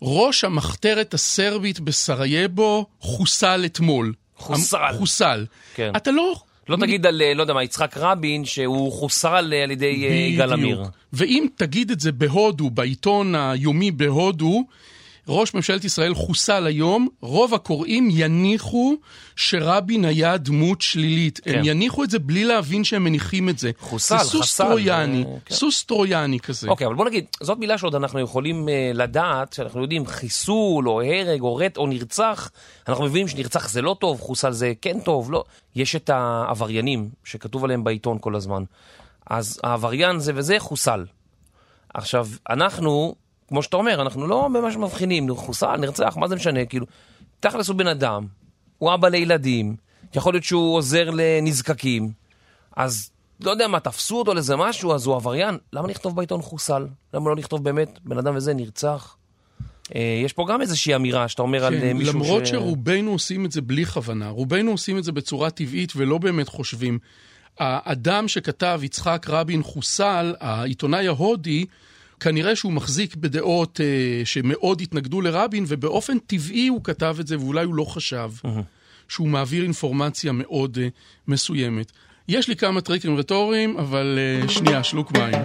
ראש 0.01 0.43
המחתרת 0.43 1.13
הסרבית 1.13 1.79
בסרייבו 1.79 2.86
חוסל 3.00 3.62
אתמול. 3.65 4.13
חוסל. 4.38 4.98
חוסל. 4.98 5.46
כן. 5.74 5.91
אתה 5.96 6.12
לא... 6.12 6.36
לא 6.72 6.78
תגיד 6.78 7.06
על, 7.06 7.22
אה, 7.22 7.34
לא 7.34 7.42
יודע 7.42 7.54
מה, 7.54 7.63
יצחק 7.63 7.98
רבין, 7.98 8.46
שהוא 8.46 8.92
חוסל 8.92 9.54
אה, 9.54 9.63
על 9.63 9.72
ידי 9.72 10.08
אה, 10.10 10.13
יגאל 10.13 10.54
עמיר. 10.54 10.84
ואם 11.13 11.46
תגיד 11.56 11.92
את 11.92 12.00
זה 12.00 12.12
בהודו, 12.12 12.70
בעיתון 12.70 13.36
היומי 13.36 13.92
בהודו, 13.92 14.63
ראש 15.28 15.54
ממשלת 15.54 15.84
ישראל 15.84 16.13
חוסל 16.13 16.66
היום, 16.66 17.08
רוב 17.22 17.54
הקוראים 17.54 18.08
יניחו 18.12 18.96
שרבין 19.36 20.06
היה 20.06 20.38
דמות 20.38 20.82
שלילית. 20.82 21.40
כן. 21.44 21.56
הם 21.56 21.66
יניחו 21.66 22.04
את 22.04 22.10
זה 22.10 22.20
בלי 22.20 22.46
להבין 22.46 22.84
שהם 22.84 23.04
מניחים 23.04 23.50
את 23.50 23.58
זה. 23.58 23.72
חוסל, 23.80 24.18
זה 24.18 24.24
סוס 24.24 24.42
חסל, 24.42 24.63
טרויאני, 24.63 25.24
אה, 25.24 25.38
כן. 25.46 25.56
סוס 25.56 25.84
טרויאני 25.84 26.40
כזה. 26.40 26.70
אוקיי, 26.70 26.88
אבל 26.88 26.96
בוא 26.96 27.06
נגיד, 27.06 27.25
זאת 27.42 27.58
מילה 27.58 27.78
שעוד 27.78 27.96
אנחנו 27.96 28.20
יכולים 28.20 28.70
אה, 28.70 28.92
לדעת, 28.94 29.54
שאנחנו 29.54 29.82
יודעים 29.82 30.08
חיסול, 30.08 30.90
או 30.90 31.01
הרג, 31.01 31.42
או 31.42 31.56
רט, 31.56 31.78
או 31.78 31.88
נרצח, 31.88 32.51
אנחנו 32.88 33.06
מבינים 33.06 33.28
שנרצח 33.28 33.70
זה 33.70 33.82
לא 33.82 33.96
טוב, 34.00 34.20
חוסל 34.20 34.51
זה 34.51 34.74
כן 34.82 35.00
טוב, 35.00 35.32
לא. 35.32 35.44
יש 35.75 35.96
את 35.96 36.10
העבריינים, 36.10 37.10
שכתוב 37.24 37.63
עליהם 37.63 37.84
בעיתון 37.84 38.18
כל 38.22 38.36
הזמן. 38.36 38.63
אז 39.30 39.60
העבריין 39.63 40.20
זה 40.20 40.32
וזה 40.36 40.56
חוסל. 40.60 41.06
עכשיו, 41.94 42.28
אנחנו, 42.50 43.16
כמו 43.51 43.63
שאתה 43.63 43.77
אומר, 43.77 44.01
אנחנו 44.01 44.27
לא 44.27 44.50
ממש 44.50 44.77
מבחינים, 44.77 45.36
חוסל, 45.36 45.77
נרצח, 45.77 46.17
מה 46.17 46.27
זה 46.27 46.36
משנה, 46.36 46.65
כאילו, 46.65 46.86
תכלס 47.39 47.67
הוא 47.67 47.75
בן 47.75 47.88
אדם, 47.88 48.25
הוא 48.77 48.93
אבא 48.93 49.08
לילדים, 49.08 49.75
יכול 50.15 50.34
להיות 50.34 50.43
שהוא 50.43 50.75
עוזר 50.75 51.10
לנזקקים, 51.13 52.12
אז 52.75 53.12
לא 53.41 53.51
יודע 53.51 53.67
מה, 53.67 53.79
תפסו 53.79 54.20
אותו 54.20 54.34
לאיזה 54.34 54.55
משהו, 54.55 54.93
אז 54.93 55.05
הוא 55.05 55.15
עבריין. 55.15 55.58
למה 55.74 55.88
לכתוב 55.88 56.15
בעיתון 56.15 56.41
חוסל? 56.41 56.88
למה 57.13 57.29
לא 57.29 57.36
לכתוב 57.36 57.63
באמת, 57.63 58.00
בן 58.05 58.17
אדם 58.17 58.36
וזה 58.36 58.53
נרצח? 58.53 59.15
אה, 59.96 60.22
יש 60.25 60.34
פה 60.34 60.46
גם 60.50 60.62
איזושהי 60.62 60.96
אמירה 60.96 61.27
שאתה 61.27 61.41
אומר 61.41 61.65
על 61.65 61.74
אה, 61.74 61.81
כן, 61.81 61.98
מישהו 61.98 62.13
למרות 62.13 62.46
ש... 62.46 62.50
שרובנו 62.50 63.12
עושים 63.12 63.46
את 63.46 63.51
זה 63.51 63.62
בלי 63.62 63.86
כוונה, 63.86 64.29
רובנו 64.29 64.72
עושים 64.72 64.98
את 64.98 65.03
זה 65.03 65.12
בצורה 65.12 65.50
טבעית 65.50 65.93
ולא 65.96 66.17
באמת 66.17 66.48
חושבים. 66.48 67.00
האדם 67.60 68.27
שכתב 68.27 68.79
יצחק 68.84 69.25
רבין 69.29 69.63
חוסל, 69.63 70.36
העיתונאי 70.39 71.08
ההודי, 71.08 71.65
כנראה 72.22 72.56
שהוא 72.56 72.74
מחזיק 72.74 73.16
בדעות 73.16 73.82
אה, 73.82 74.25
שמאוד 74.25 74.82
התנגדו 74.82 75.22
לרבין, 75.22 75.66
ובאופן 75.68 76.20
טבעי 76.20 76.68
הוא 76.68 76.84
כתב 76.84 77.18
את 77.20 77.28
זה, 77.28 77.40
ואולי 77.40 77.66
הוא 77.66 77.75
לא 77.75 77.84
חשב 77.84 78.32
שהוא 79.08 79.28
מעביר 79.28 79.63
אינפורמציה 79.63 80.32
מאוד 80.32 80.78
אה, 80.82 80.88
מסוימת. 81.28 81.92
יש 82.28 82.48
לי 82.48 82.56
כמה 82.56 82.82
טריקים 82.82 83.18
רטוריים, 83.18 83.78
אבל 83.78 84.20
אה, 84.20 84.50
שנייה, 84.50 84.84
שלוק 84.84 85.12
מים. 85.12 85.42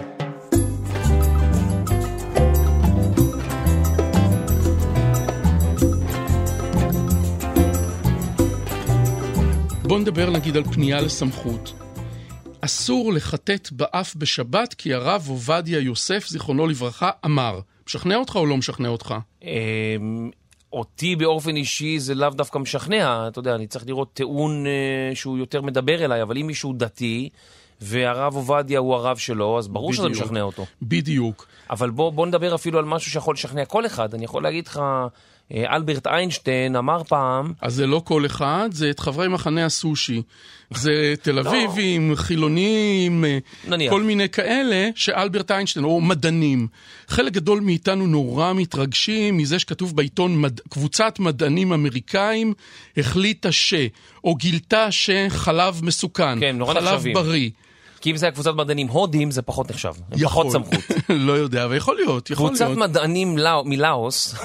בוא 9.83 9.99
נדבר 9.99 10.29
נגיד 10.29 10.57
על 10.57 10.63
פנייה 10.63 11.01
לסמכות. 11.01 11.76
אסור 12.61 13.13
לחטט 13.13 13.71
באף 13.71 14.15
בשבת 14.15 14.73
כי 14.73 14.93
הרב 14.93 15.25
עובדיה 15.29 15.79
יוסף, 15.79 16.27
זיכרונו 16.27 16.67
לברכה, 16.67 17.09
אמר. 17.25 17.59
משכנע 17.87 18.15
אותך 18.15 18.35
או 18.35 18.45
לא 18.45 18.57
משכנע 18.57 18.89
אותך? 18.89 19.15
אה, 19.43 19.49
אותי 20.73 21.15
באופן 21.15 21.55
אישי 21.55 21.99
זה 21.99 22.15
לאו 22.15 22.29
דווקא 22.29 22.57
משכנע, 22.59 23.27
אתה 23.27 23.39
יודע, 23.39 23.55
אני 23.55 23.67
צריך 23.67 23.87
לראות 23.87 24.13
טיעון 24.13 24.65
אה, 24.67 25.15
שהוא 25.15 25.37
יותר 25.37 25.61
מדבר 25.61 26.05
אליי, 26.05 26.21
אבל 26.21 26.37
אם 26.37 26.47
מישהו 26.47 26.73
דתי, 26.73 27.29
והרב 27.81 28.35
עובדיה 28.35 28.79
הוא 28.79 28.95
הרב 28.95 29.17
שלו, 29.17 29.57
אז 29.57 29.67
ברור 29.67 29.93
שזה 29.93 30.09
בדיוק. 30.09 30.23
משכנע 30.23 30.41
אותו. 30.41 30.65
בדיוק. 30.81 31.47
אבל 31.69 31.89
בוא, 31.89 32.11
בוא 32.11 32.27
נדבר 32.27 32.55
אפילו 32.55 32.79
על 32.79 32.85
משהו 32.85 33.11
שיכול 33.11 33.33
לשכנע 33.33 33.65
כל 33.65 33.85
אחד. 33.85 34.13
אני 34.13 34.25
יכול 34.25 34.43
להגיד 34.43 34.67
לך, 34.67 34.81
אלברט 35.55 36.07
איינשטיין 36.07 36.75
אמר 36.75 37.03
פעם, 37.03 37.53
אז 37.61 37.73
זה 37.73 37.87
לא 37.87 38.01
כל 38.05 38.25
אחד, 38.25 38.69
זה 38.71 38.89
את 38.89 38.99
חברי 38.99 39.27
מחנה 39.27 39.65
הסושי. 39.65 40.21
זה 40.75 41.13
תל 41.21 41.39
אביבים, 41.39 42.15
חילונים, 42.15 43.25
אה, 43.25 43.37
נניח. 43.67 43.91
כל 43.93 44.03
מיני 44.03 44.29
כאלה, 44.29 44.89
שאלברט 44.95 45.51
איינשטיין, 45.51 45.85
או 45.85 46.01
מדענים. 46.01 46.67
חלק 47.07 47.33
גדול 47.33 47.59
מאיתנו 47.59 48.07
נורא 48.07 48.53
מתרגשים 48.53 49.37
מזה 49.37 49.59
שכתוב 49.59 49.95
בעיתון, 49.95 50.41
מד... 50.41 50.59
קבוצת 50.69 51.19
מדענים 51.19 51.73
אמריקאים 51.73 52.53
החליטה 52.97 53.51
ש... 53.51 53.73
או 54.23 54.35
גילתה 54.35 54.87
שחלב 54.91 55.79
מסוכן. 55.83 56.39
כן, 56.39 56.57
נורא 56.57 56.73
חלב 56.73 56.83
נחשבים. 56.93 57.13
בריא. 57.13 57.49
כי 58.01 58.11
אם 58.11 58.17
זה 58.17 58.25
היה 58.25 58.31
קבוצת 58.33 58.53
מדענים 58.55 58.87
הודים, 58.87 59.31
זה 59.31 59.41
פחות 59.41 59.71
נחשב. 59.71 59.93
הם 60.11 60.17
יכול. 60.21 60.49
פחות 60.49 60.51
סמכות. 60.51 60.97
לא 61.09 61.33
יודע, 61.33 61.65
אבל 61.65 61.75
יכול 61.75 61.95
להיות, 61.95 62.29
יכול 62.29 62.47
קבוצת 62.49 62.65
להיות. 62.65 62.77
מדענים 62.79 63.37
לאו- 63.37 63.63
מלאוס, 63.65 64.35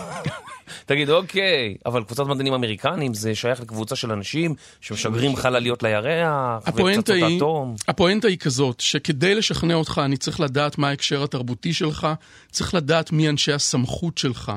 תגיד, 0.87 1.11
אוקיי, 1.11 1.77
אבל 1.87 2.05
קבוצת 2.05 2.27
מדענים 2.27 2.55
אמריקנים 2.55 3.15
זה 3.15 3.35
שייך 3.35 3.61
לקבוצה 3.61 3.97
של 3.97 4.13
אנשים 4.13 4.55
שמשגרים 4.81 5.37
חלליות 5.37 5.83
לירח, 5.83 6.69
הפואנטה 6.69 7.15
היא, 7.15 7.37
אטום. 7.37 7.75
הפואנטה 7.89 8.29
היא 8.29 8.39
כזאת, 8.39 8.81
שכדי 8.81 9.35
לשכנע 9.35 9.75
אותך 9.75 10.01
אני 10.05 10.17
צריך 10.17 10.41
לדעת 10.41 10.79
מה 10.79 10.89
ההקשר 10.89 11.23
התרבותי 11.23 11.73
שלך, 11.73 12.09
צריך 12.51 12.75
לדעת 12.75 13.13
מי 13.13 13.29
אנשי 13.29 13.53
הסמכות 13.53 14.19
שלך, 14.19 14.53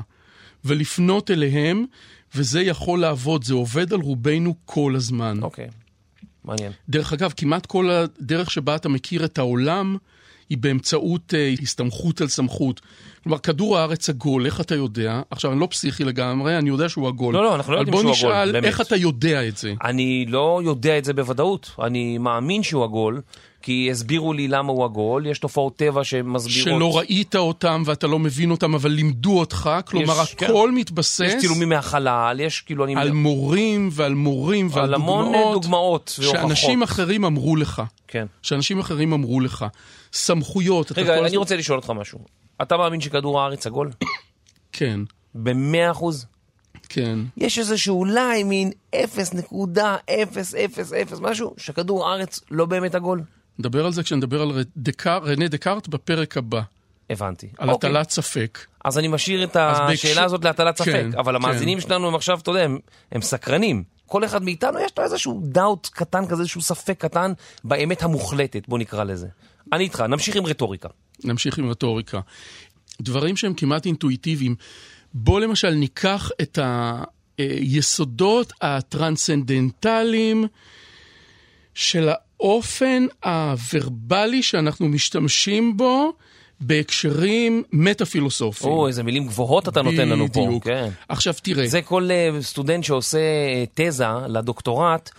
ולפנות 0.66 1.32
אליהם, 1.32 1.86
וזה 2.36 2.62
יכול 2.62 3.00
לעבוד, 3.00 3.44
זה 3.44 3.54
עובד 3.54 3.94
על 3.94 4.00
רובנו 4.00 4.56
כל 4.66 4.94
הזמן. 4.96 5.40
אוקיי, 5.42 5.68
מעניין. 6.44 6.72
דרך 6.90 7.14
אגב, 7.14 7.34
כמעט 7.38 7.66
כל 7.66 7.90
הדרך 7.90 8.52
שבה 8.52 8.76
אתה 8.76 8.90
מכיר 8.90 9.26
את 9.26 9.38
העולם, 9.38 9.98
היא 10.50 10.58
באמצעות 10.58 11.34
אה, 11.34 11.54
הסתמכות 11.62 12.22
על 12.22 12.28
סמכות. 12.28 12.82
כלומר, 13.24 13.38
כדור 13.38 13.78
הארץ 13.78 14.10
עגול, 14.10 14.46
איך 14.46 14.62
אתה 14.62 14.76
יודע? 14.76 15.22
עכשיו, 15.32 15.52
אני 15.52 15.60
לא 15.60 15.68
פסיכי 15.72 16.04
לגמרי, 16.04 16.58
אני 16.58 16.70
יודע 16.70 16.90
שהוא 16.90 17.08
עגול. 17.08 17.34
לא, 17.34 17.44
לא, 17.44 17.56
אנחנו 17.56 17.74
לא 17.74 17.78
יודעים 17.78 17.98
שהוא 17.98 18.02
אבל 18.04 18.12
עגול, 18.12 18.32
בוא 18.32 18.42
נשאל, 18.42 18.52
באמת. 18.52 18.66
איך 18.66 18.82
אתה 18.82 18.96
יודע 18.96 19.48
את 19.48 19.58
זה? 19.58 19.74
אני 19.84 20.26
לא 20.30 20.62
יודע 20.66 20.98
את 20.98 21.06
זה 21.06 21.14
בוודאות, 21.14 21.72
אני 21.80 22.18
מאמין 22.18 22.64
שהוא 22.64 22.84
עגול, 22.84 23.22
כי 23.66 23.88
הסבירו 23.92 24.34
לי 24.34 24.48
למה 24.48 24.72
הוא 24.72 24.86
עגול, 24.86 25.26
יש 25.28 25.40
תופעות 25.40 25.76
טבע 25.76 26.04
שמסבירות. 26.04 26.80
שלא 26.80 26.98
ראית 26.98 27.36
אותם 27.36 27.84
ואתה 27.86 28.08
לא 28.08 28.20
מבין 28.20 28.52
אותם, 28.52 28.76
אבל 28.76 28.92
לימדו 28.92 29.40
אותך, 29.40 29.70
כלומר, 29.86 30.22
יש, 30.24 30.34
כן. 30.34 30.46
הכל 30.46 30.72
מתבסס 30.72 31.20
יש 31.20 31.34
צילומים 31.40 31.70
מהחלל, 31.70 32.40
יש 32.40 32.62
כאילו, 32.62 32.86
אני... 32.86 32.96
על 32.96 33.12
מורים 33.12 33.90
ועל 33.92 34.14
מורים 34.14 34.68
ועל 34.72 34.84
על 34.84 34.94
המון 34.94 35.26
דוגמאות, 35.26 35.54
דוגמאות 35.62 36.16
והוכחות. 36.20 36.42
שאנשים 36.48 36.84
אחרים 36.84 37.26
אמרו 37.26 37.56
לך. 37.56 37.82
כן. 38.08 38.26
שאנשים 38.42 38.80
אחרים 38.80 39.14
אמרו 39.14 39.40
לך. 39.40 39.66
סמכויות, 40.14 40.92
רגע, 40.92 41.14
אני 41.18 41.26
הזמן- 41.26 41.38
רוצה 41.38 41.56
לשאול 41.56 41.80
אותך 41.80 41.90
משהו. 41.90 42.20
אתה 42.62 42.78
מאמין 42.78 43.02
שכדור 43.02 43.42
הארץ 43.42 43.68
עגול? 43.68 43.92
כן, 44.72 45.00
במאה 45.36 45.92
אחוז? 45.92 46.26
כן. 46.90 47.20
יש 47.38 47.60
איזשהו 47.60 48.00
אולי 48.00 48.44
מין 48.44 48.72
0.000 48.96 48.98
משהו, 51.22 51.54
שכדור 51.58 52.10
הארץ 52.10 52.40
לא 52.52 52.66
באמת 52.66 52.96
עגול? 52.96 53.22
נדבר 53.60 53.86
על 53.86 53.92
זה 53.92 54.04
כשנדבר 54.04 54.42
על 54.42 54.52
דקאר, 54.78 55.24
רנה 55.26 55.48
דקארט 55.48 55.88
בפרק 55.88 56.38
הבא, 56.38 56.62
הבנתי. 57.10 57.48
על 57.58 57.70
אוקיי. 57.70 57.90
הטלת 57.90 58.10
ספק. 58.10 58.60
אז 58.86 58.98
אני 58.98 59.08
משאיר 59.08 59.44
את 59.44 59.56
השאלה 59.56 59.88
בהקשר- 59.88 60.24
הזאת 60.24 60.46
להטלת 60.46 60.78
ספק, 60.78 60.92
כן, 60.92 61.10
אבל 61.18 61.38
כן. 61.40 61.46
המאזינים 61.46 61.80
שלנו 61.82 62.08
הם 62.08 62.16
עכשיו, 62.16 62.40
אתה 62.40 62.52
יודע, 62.52 62.64
הם, 62.64 62.80
הם 63.12 63.22
סקרנים. 63.22 63.84
כל 64.06 64.26
אחד 64.26 64.44
מאיתנו 64.44 64.80
יש 64.80 64.92
לו 64.98 65.04
איזשהו 65.04 65.42
doubt 65.44 65.90
קטן 65.94 66.28
כזה, 66.28 66.42
איזשהו 66.42 66.62
ספק 66.62 66.96
קטן 66.98 67.34
באמת 67.64 68.04
המוחלטת, 68.04 68.68
בוא 68.68 68.80
נקרא 68.80 69.04
לזה. 69.04 69.28
אני 69.74 69.84
איתך, 69.84 70.02
נמשיך 70.02 70.36
עם 70.36 70.46
רטוריקה. 70.46 70.90
נמשיך 71.24 71.58
עם 71.58 71.70
רטוריקה. 71.70 72.20
דברים 73.02 73.38
שהם 73.38 73.54
כמעט 73.54 73.86
אינטואיטיביים. 73.86 74.56
בוא 75.14 75.40
למשל 75.40 75.70
ניקח 75.70 76.32
את 76.42 76.60
היסודות 77.38 78.54
הטרנסצנדנטליים 78.62 80.46
של 81.74 82.10
האופן 82.40 83.06
הוורבלי 83.24 84.44
שאנחנו 84.44 84.88
משתמשים 84.88 85.78
בו 85.78 86.14
בהקשרים 86.60 87.64
מטאפילוסופיים. 87.74 88.74
או, 88.74 88.88
איזה 88.88 89.04
מילים 89.04 89.28
גבוהות 89.28 89.68
אתה 89.68 89.82
נותן 89.82 90.10
לנו 90.10 90.34
פה. 90.34 90.46
בדיוק. 90.46 90.64
כן. 90.64 90.90
עכשיו 91.10 91.34
תראה, 91.44 91.68
זה 91.68 91.82
כל 91.82 92.10
אה, 92.12 92.42
סטודנט 92.42 92.84
שעושה 92.84 93.18
אה, 93.18 93.64
תזה 93.74 94.06
לדוקטורט, 94.28 95.10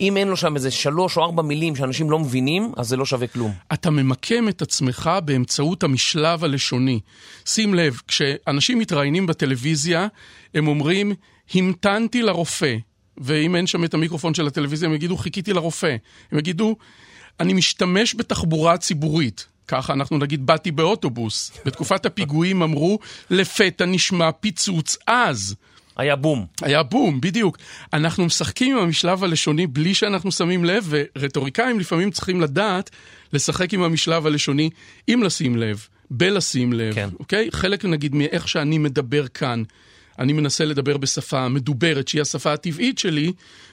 אם 0.00 0.16
אין 0.16 0.28
לו 0.28 0.36
שם 0.36 0.56
איזה 0.56 0.70
שלוש 0.70 1.16
או 1.16 1.24
ארבע 1.24 1.42
מילים 1.42 1.76
שאנשים 1.76 2.10
לא 2.10 2.18
מבינים, 2.18 2.72
אז 2.76 2.88
זה 2.88 2.96
לא 2.96 3.06
שווה 3.06 3.26
כלום. 3.26 3.52
אתה 3.72 3.90
ממקם 3.90 4.48
את 4.48 4.62
עצמך 4.62 5.10
באמצעות 5.24 5.82
המשלב 5.82 6.44
הלשוני. 6.44 7.00
שים 7.46 7.74
לב, 7.74 8.00
כשאנשים 8.08 8.78
מתראיינים 8.78 9.26
בטלוויזיה, 9.26 10.06
הם 10.54 10.68
אומרים, 10.68 11.12
המתנתי 11.54 12.22
לרופא. 12.22 12.76
ואם 13.18 13.56
אין 13.56 13.66
שם 13.66 13.84
את 13.84 13.94
המיקרופון 13.94 14.34
של 14.34 14.46
הטלוויזיה, 14.46 14.88
הם 14.88 14.94
יגידו, 14.94 15.16
חיכיתי 15.16 15.52
לרופא. 15.52 15.96
הם 16.32 16.38
יגידו, 16.38 16.76
אני 17.40 17.52
משתמש 17.52 18.14
בתחבורה 18.14 18.78
ציבורית. 18.78 19.46
ככה 19.68 19.92
אנחנו 19.92 20.18
נגיד, 20.18 20.46
באתי 20.46 20.70
באוטובוס. 20.70 21.52
בתקופת 21.64 22.06
הפיגועים 22.06 22.62
אמרו, 22.62 22.98
לפתע 23.30 23.84
נשמע 23.84 24.32
פיצוץ 24.32 24.96
עז. 25.06 25.56
היה 25.96 26.16
בום. 26.16 26.46
היה 26.62 26.82
בום, 26.82 27.20
בדיוק. 27.20 27.58
אנחנו 27.92 28.24
משחקים 28.24 28.76
עם 28.76 28.82
המשלב 28.82 29.24
הלשוני 29.24 29.66
בלי 29.66 29.94
שאנחנו 29.94 30.32
שמים 30.32 30.64
לב, 30.64 30.88
ורטוריקאים 30.88 31.80
לפעמים 31.80 32.10
צריכים 32.10 32.40
לדעת 32.40 32.90
לשחק 33.32 33.74
עם 33.74 33.82
המשלב 33.82 34.26
הלשוני 34.26 34.70
עם 35.06 35.22
לשים 35.22 35.56
לב, 35.56 35.86
בלשים 36.10 36.72
לב, 36.72 36.94
כן. 36.94 37.08
אוקיי? 37.18 37.48
חלק 37.52 37.84
נגיד 37.84 38.14
מאיך 38.14 38.48
שאני 38.48 38.78
מדבר 38.78 39.28
כאן. 39.28 39.62
אני 40.18 40.32
מנסה 40.32 40.64
לדבר 40.64 40.96
בשפה 40.96 41.48
מדוברת, 41.48 42.08
שהיא 42.08 42.22
השפה 42.22 42.52
הטבעית 42.52 42.98
שלי, 42.98 43.32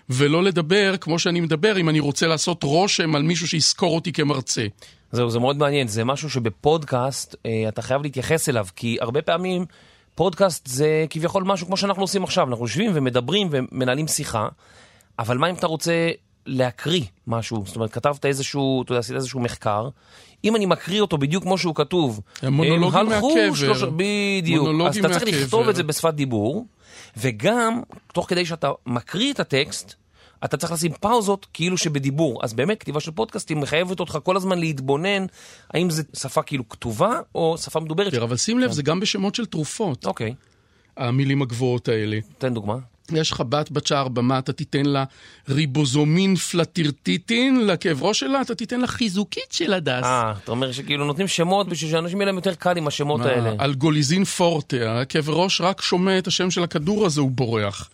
ולא 0.10 0.44
לדבר 0.44 0.98
כמו 0.98 1.20
שאני 1.20 1.40
מדבר 1.40 1.78
אם 1.78 1.90
אני 1.90 2.00
רוצה 2.00 2.28
לעשות 2.28 2.64
רושם 2.64 3.16
על 3.16 3.22
מישהו 3.22 3.48
שיזכור 3.48 3.96
אותי 3.96 4.14
כמרצה. 4.14 4.66
זהו, 5.12 5.30
זה 5.30 5.40
מאוד 5.40 5.58
מעניין, 5.58 5.88
זה 5.88 6.04
משהו 6.04 6.30
שבפודקאסט 6.30 7.36
אה, 7.46 7.66
אתה 7.68 7.82
חייב 7.82 8.02
להתייחס 8.02 8.50
אליו, 8.50 8.68
כי 8.76 8.98
הרבה 9.02 9.22
פעמים 9.22 9.66
פודקאסט 10.16 10.68
זה 10.68 11.06
כביכול 11.10 11.44
משהו 11.44 11.68
כמו 11.68 11.78
שאנחנו 11.78 12.04
עושים 12.04 12.24
עכשיו, 12.24 12.48
אנחנו 12.50 12.66
יושבים 12.66 12.92
ומדברים 12.94 13.48
ומנהלים 13.52 14.08
שיחה, 14.08 14.48
אבל 15.20 15.38
מה 15.38 15.50
אם 15.50 15.56
אתה 15.56 15.68
רוצה 15.68 16.10
להקריא 16.46 17.04
משהו? 17.28 17.64
זאת 17.66 17.76
אומרת, 17.76 17.92
כתבת 17.92 18.26
איזשהו, 18.26 18.82
אתה 18.82 18.92
יודע, 18.92 19.00
עשית 19.00 19.16
איזשהו 19.16 19.40
מחקר, 19.40 19.90
אם 20.44 20.56
אני 20.56 20.66
מקריא 20.66 21.02
אותו 21.02 21.18
בדיוק 21.18 21.44
כמו 21.44 21.58
שהוא 21.58 21.76
כתוב, 21.76 22.20
המונולוגים 22.42 23.00
הם 23.00 23.12
הלכו 23.12 23.36
מהקבר. 23.36 23.56
שלושה, 23.56 23.86
בדיוק, 23.96 24.68
אז 24.68 24.72
מונולוגים 24.74 25.06
אתה 25.06 25.14
צריך 25.14 25.24
מהקבר. 25.24 25.44
לכתוב 25.44 25.70
את 25.70 25.76
זה 25.76 25.84
בשפת 25.84 26.14
דיבור, 26.14 26.66
וגם, 27.18 27.82
תוך 28.14 28.30
כדי 28.30 28.46
שאתה 28.46 28.72
מקריא 28.86 29.34
את 29.34 29.40
הטקסט, 29.40 29.94
אתה 30.46 30.58
צריך 30.58 30.72
לשים 30.74 30.92
פאוזות 31.00 31.48
כאילו 31.54 31.78
שבדיבור. 31.78 32.40
אז 32.44 32.54
באמת, 32.54 32.80
כתיבה 32.80 33.00
של 33.00 33.12
פודקאסטים 33.12 33.60
מחייבת 33.60 34.00
אותך 34.00 34.18
כל 34.24 34.38
הזמן 34.38 34.60
להתבונן 34.60 35.26
האם 35.74 35.90
זה 35.90 36.04
שפה 36.14 36.42
כאילו 36.42 36.70
כתובה 36.70 37.20
או 37.36 37.58
שפה 37.58 37.80
מדוברת. 37.80 38.12
תראה, 38.12 38.24
אבל 38.24 38.38
שים 38.38 38.60
לב, 38.60 38.72
זה 38.72 38.84
גם 38.84 39.00
בשמות 39.00 39.36
של 39.36 39.46
תרופות, 39.46 40.06
אוקיי, 40.06 40.34
המילים 40.98 41.42
הגבוהות 41.42 41.88
האלה. 41.88 42.20
תן 42.38 42.54
דוגמה. 42.54 42.78
יש 43.12 43.32
לך 43.32 43.44
בת 43.50 43.72
בת 43.72 43.88
שער 43.88 44.08
במה, 44.08 44.40
אתה 44.40 44.54
תיתן 44.54 44.86
לה 44.86 45.04
ריבוזומין 45.50 46.36
פלטירטיטין 46.36 47.68
לכאב 47.68 48.04
ראש 48.04 48.20
שלה, 48.20 48.42
אתה 48.42 48.56
תיתן 48.56 48.82
לה 48.82 48.88
חיזוקית 48.88 49.52
של 49.52 49.74
הדס. 49.74 50.04
אה, 50.04 50.34
אתה 50.44 50.52
אומר 50.52 50.72
שכאילו 50.72 51.06
נותנים 51.06 51.28
שמות 51.28 51.70
בשביל 51.70 51.92
שאנשים 51.92 52.18
יהיה 52.18 52.26
להם 52.26 52.36
יותר 52.36 52.54
קל 52.54 52.78
עם 52.78 52.88
השמות 52.88 53.22
האלה. 53.22 53.54
אלגוליזין 53.60 54.24
פורטה, 54.24 55.02
הכאב 55.02 55.30
ראש 55.30 55.62
רק 55.62 55.82
שומע 55.82 56.18
את 56.18 56.28
השם 56.28 56.52
של 56.52 56.64
הכדור 56.64 57.06
הזה, 57.06 57.22
הוא 57.22 57.32
בורח. 57.32 57.90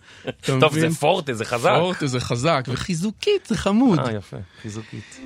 טוב, 0.45 0.65
מבין? 0.65 0.89
זה 0.89 0.97
פורטה, 0.99 1.33
זה 1.33 1.45
חזק. 1.45 1.75
פורטה 1.79 2.07
זה 2.07 2.19
חזק, 2.19 2.65
וחיזוקית 2.67 3.45
זה 3.45 3.57
חמוד. 3.57 3.99
אה, 3.99 4.11
יפה, 4.11 4.37
חיזוקית. 4.61 5.19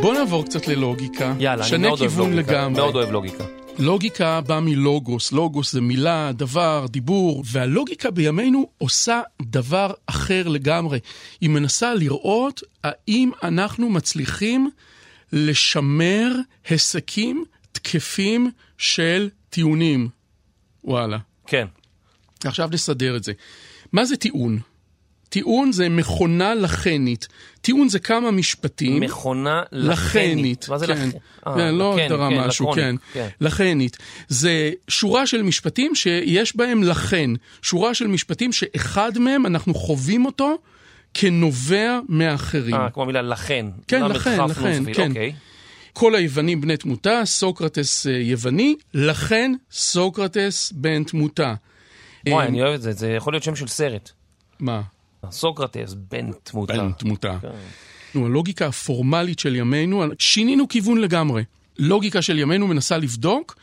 בוא 0.00 0.14
נעבור 0.14 0.44
קצת 0.44 0.68
ללוגיקה. 0.68 1.34
יאללה, 1.38 1.62
אני 1.62 1.70
שנה 1.70 1.88
מאוד 1.88 2.00
אוהב 2.00 2.18
לוגיקה. 2.18 2.52
לגמרי. 2.52 2.80
מאוד 2.80 2.94
אוהב 2.96 3.10
לוגיקה. 3.10 3.44
לוגיקה 3.78 4.40
באה 4.40 4.60
מלוגוס, 4.60 5.32
לוגוס 5.32 5.72
זה 5.72 5.80
מילה, 5.80 6.30
דבר, 6.32 6.86
דיבור, 6.90 7.44
והלוגיקה 7.46 8.10
בימינו 8.10 8.68
עושה 8.78 9.20
דבר 9.42 9.90
אחר 10.06 10.48
לגמרי. 10.48 10.98
היא 11.40 11.50
מנסה 11.50 11.94
לראות 11.94 12.62
האם 12.84 13.30
אנחנו 13.42 13.90
מצליחים 13.90 14.70
לשמר 15.32 16.32
היסקים 16.68 17.44
תקפים 17.72 18.50
של 18.78 19.28
טיעונים. 19.50 20.08
וואלה. 20.84 21.18
כן. 21.46 21.66
עכשיו 22.44 22.68
נסדר 22.72 23.16
את 23.16 23.24
זה. 23.24 23.32
מה 23.92 24.04
זה 24.04 24.16
טיעון? 24.16 24.58
טיעון 25.28 25.72
זה 25.72 25.88
מכונה 25.88 26.54
לכנית. 26.54 27.28
טיעון 27.60 27.88
זה 27.88 27.98
כמה 27.98 28.30
משפטים. 28.30 29.00
מכונה 29.00 29.62
לכנית. 29.72 30.68
מה 30.68 30.78
זה 30.78 30.86
כן. 30.86 30.92
לכנית? 30.92 31.14
כן, 31.44 31.74
לא 31.74 31.98
הגדרה 31.98 32.30
משהו, 32.30 32.72
כן. 32.72 32.94
לכנית. 33.40 33.96
זה 34.28 34.70
שורה 34.88 35.26
של 35.26 35.42
משפטים 35.42 35.94
שיש 35.94 36.56
בהם 36.56 36.82
לכן. 36.82 37.30
שורה 37.62 37.94
של 37.94 38.06
משפטים 38.06 38.52
שאחד 38.52 39.18
מהם, 39.18 39.46
אנחנו 39.46 39.74
חווים 39.74 40.26
אותו 40.26 40.58
כנובע 41.14 41.98
מאחרים. 42.08 42.74
אה, 42.74 42.90
כמו 42.90 43.02
המילה 43.02 43.22
לכן. 43.22 43.66
כן, 43.88 44.04
לכן, 44.04 44.44
לכן, 44.48 44.82
כן. 44.94 45.08
אוקיי. 45.08 45.32
כל 45.92 46.14
היוונים 46.14 46.60
בני 46.60 46.76
תמותה, 46.76 47.22
סוקרטס 47.24 48.06
אה, 48.06 48.12
יווני, 48.12 48.76
לכן 48.94 49.52
סוקרטס 49.70 50.72
בן 50.72 51.04
תמותה. 51.04 51.54
וואי, 52.28 52.44
אה, 52.44 52.48
אני 52.48 52.62
אוהב 52.62 52.74
את 52.74 52.82
זה, 52.82 52.92
זה 52.92 53.10
יכול 53.10 53.32
להיות 53.32 53.44
שם 53.44 53.56
של 53.56 53.66
סרט. 53.66 54.10
מה? 54.60 54.82
סוקרטס, 55.30 55.94
בן 56.10 56.30
תמותה. 56.42 56.72
בן 56.72 56.92
תמותה. 56.92 57.38
כן. 57.42 57.48
נו, 58.14 58.26
הלוגיקה 58.26 58.66
הפורמלית 58.66 59.38
של 59.38 59.56
ימינו, 59.56 60.04
שינינו 60.18 60.68
כיוון 60.68 60.98
לגמרי. 60.98 61.44
לוגיקה 61.78 62.22
של 62.22 62.38
ימינו 62.38 62.66
מנסה 62.66 62.98
לבדוק 62.98 63.56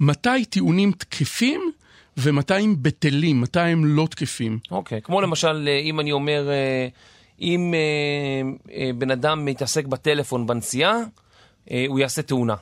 מתי 0.00 0.44
טיעונים 0.50 0.92
תקפים 0.92 1.72
ומתי 2.16 2.54
הם 2.54 2.76
בטלים, 2.82 3.40
מתי 3.40 3.60
הם 3.60 3.84
לא 3.84 4.06
תקפים. 4.10 4.58
אוקיי, 4.70 5.00
כמו 5.02 5.20
למשל, 5.20 5.68
אה, 5.68 5.78
אם 5.78 6.00
אני 6.00 6.12
אומר, 6.12 6.50
אה, 6.50 6.88
אם 7.40 7.74
אה, 8.72 8.90
בן 8.98 9.10
אדם 9.10 9.44
מתעסק 9.44 9.86
בטלפון 9.86 10.46
בנסיעה, 10.46 10.94
הוא 11.88 11.98
יעשה 11.98 12.22
תאונה. 12.22 12.54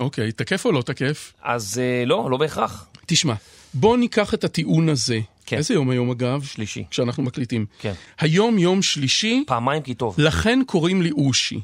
אוקיי, 0.00 0.32
תקף 0.32 0.64
או 0.64 0.72
לא 0.72 0.82
תקף? 0.82 1.32
אז 1.42 1.80
לא, 2.06 2.30
לא 2.30 2.36
בהכרח. 2.36 2.88
תשמע, 3.06 3.34
בוא 3.74 3.96
ניקח 3.96 4.34
את 4.34 4.44
הטיעון 4.44 4.88
הזה. 4.88 5.20
כן. 5.48 5.56
איזה 5.56 5.74
יום 5.74 5.90
היום 5.90 6.10
אגב? 6.10 6.42
שלישי. 6.44 6.84
כשאנחנו 6.90 7.22
מקליטים. 7.22 7.66
כן. 7.78 7.92
היום 8.18 8.58
יום 8.58 8.82
שלישי, 8.82 9.44
פעמיים 9.46 9.82
כי 9.82 9.94
טוב. 9.94 10.14
לכן 10.18 10.60
קוראים 10.66 11.02
לי 11.02 11.10
אושי. 11.10 11.60